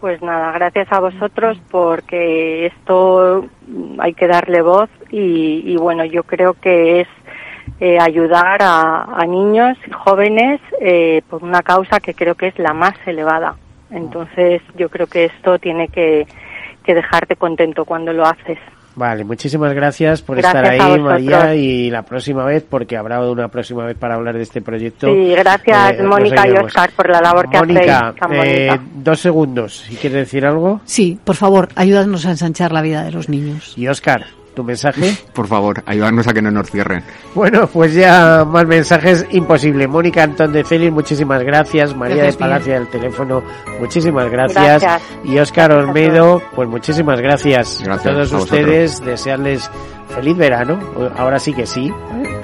[0.00, 3.46] pues nada, gracias a vosotros porque esto
[3.98, 7.08] hay que darle voz y, y bueno, yo creo que es
[7.80, 12.58] eh, ayudar a, a niños y jóvenes eh, por una causa que creo que es
[12.58, 13.56] la más elevada.
[13.90, 16.26] Entonces yo creo que esto tiene que,
[16.84, 18.58] que dejarte contento cuando lo haces.
[18.96, 21.00] Vale, muchísimas gracias por Gracias estar ahí.
[21.00, 25.06] María, y la próxima vez, porque habrá una próxima vez para hablar de este proyecto.
[25.06, 26.50] Sí, gracias eh, Mónica y.
[26.50, 30.80] Oscar por la labor que Mónica, hacéis tan eh, dos segundos, si quieres decir algo.
[30.84, 33.74] Sí, por favor, ayúdanos a ensanchar la vida de los niños.
[33.78, 34.26] Y Oscar,
[34.60, 35.16] tu mensaje.
[35.32, 37.02] por favor, ayudarnos a que no nos cierren.
[37.34, 39.88] Bueno, pues ya más mensajes imposible.
[39.88, 41.96] Mónica Antón de Celis, muchísimas gracias.
[41.96, 43.42] María Gracias, de Palacio del teléfono,
[43.80, 44.82] muchísimas gracias.
[44.82, 45.02] Gracias.
[45.24, 47.80] Y Óscar Olmedo, pues muchísimas gracias.
[47.82, 49.70] Gracias a todos a ustedes, desearles
[50.14, 50.78] feliz verano.
[51.16, 51.90] Ahora sí que sí.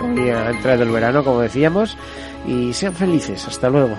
[0.01, 1.97] Hoy ha entrado el verano, como decíamos.
[2.47, 3.47] Y sean felices.
[3.47, 3.97] Hasta luego.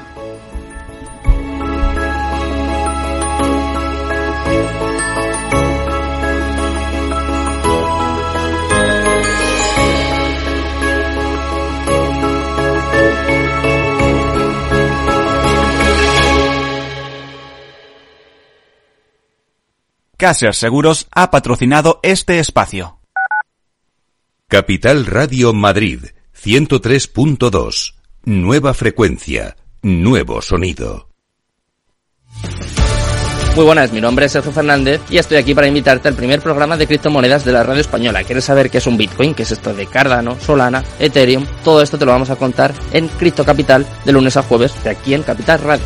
[20.18, 22.97] Caser Seguros ha patrocinado este espacio.
[24.47, 26.05] Capital Radio Madrid
[26.43, 27.93] 103.2.
[28.24, 31.09] Nueva frecuencia, nuevo sonido.
[33.55, 36.78] Muy buenas, mi nombre es Sergio Fernández y estoy aquí para invitarte al primer programa
[36.78, 38.24] de criptomonedas de la radio española.
[38.24, 39.36] ¿Quieres saber qué es un Bitcoin?
[39.36, 41.45] ¿Qué es esto de Cardano, Solana, Ethereum?
[41.63, 44.89] Todo esto te lo vamos a contar en Cripto Capital de lunes a jueves de
[44.89, 45.86] aquí en Capital Radio.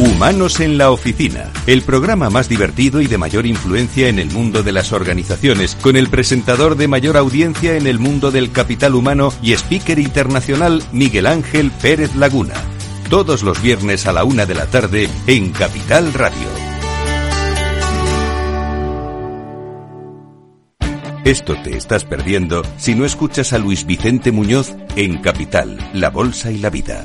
[0.00, 4.62] Humanos en la Oficina, el programa más divertido y de mayor influencia en el mundo
[4.62, 9.32] de las organizaciones, con el presentador de mayor audiencia en el mundo del capital humano
[9.42, 12.54] y speaker internacional Miguel Ángel Pérez Laguna.
[13.10, 16.46] Todos los viernes a la una de la tarde en Capital Radio.
[21.24, 26.52] Esto te estás perdiendo si no escuchas a Luis Vicente Muñoz en Capital, La Bolsa
[26.52, 27.04] y la Vida.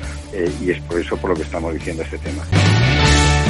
[0.33, 2.43] eh, y es por eso por lo que estamos diciendo este tema.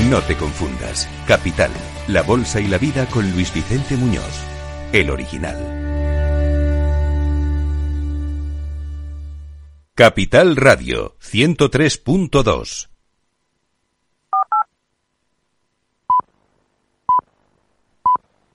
[0.09, 1.07] No te confundas.
[1.27, 1.71] Capital,
[2.07, 4.43] la bolsa y la vida con Luis Vicente Muñoz,
[4.91, 5.57] el original.
[9.95, 12.90] Capital Radio 103.2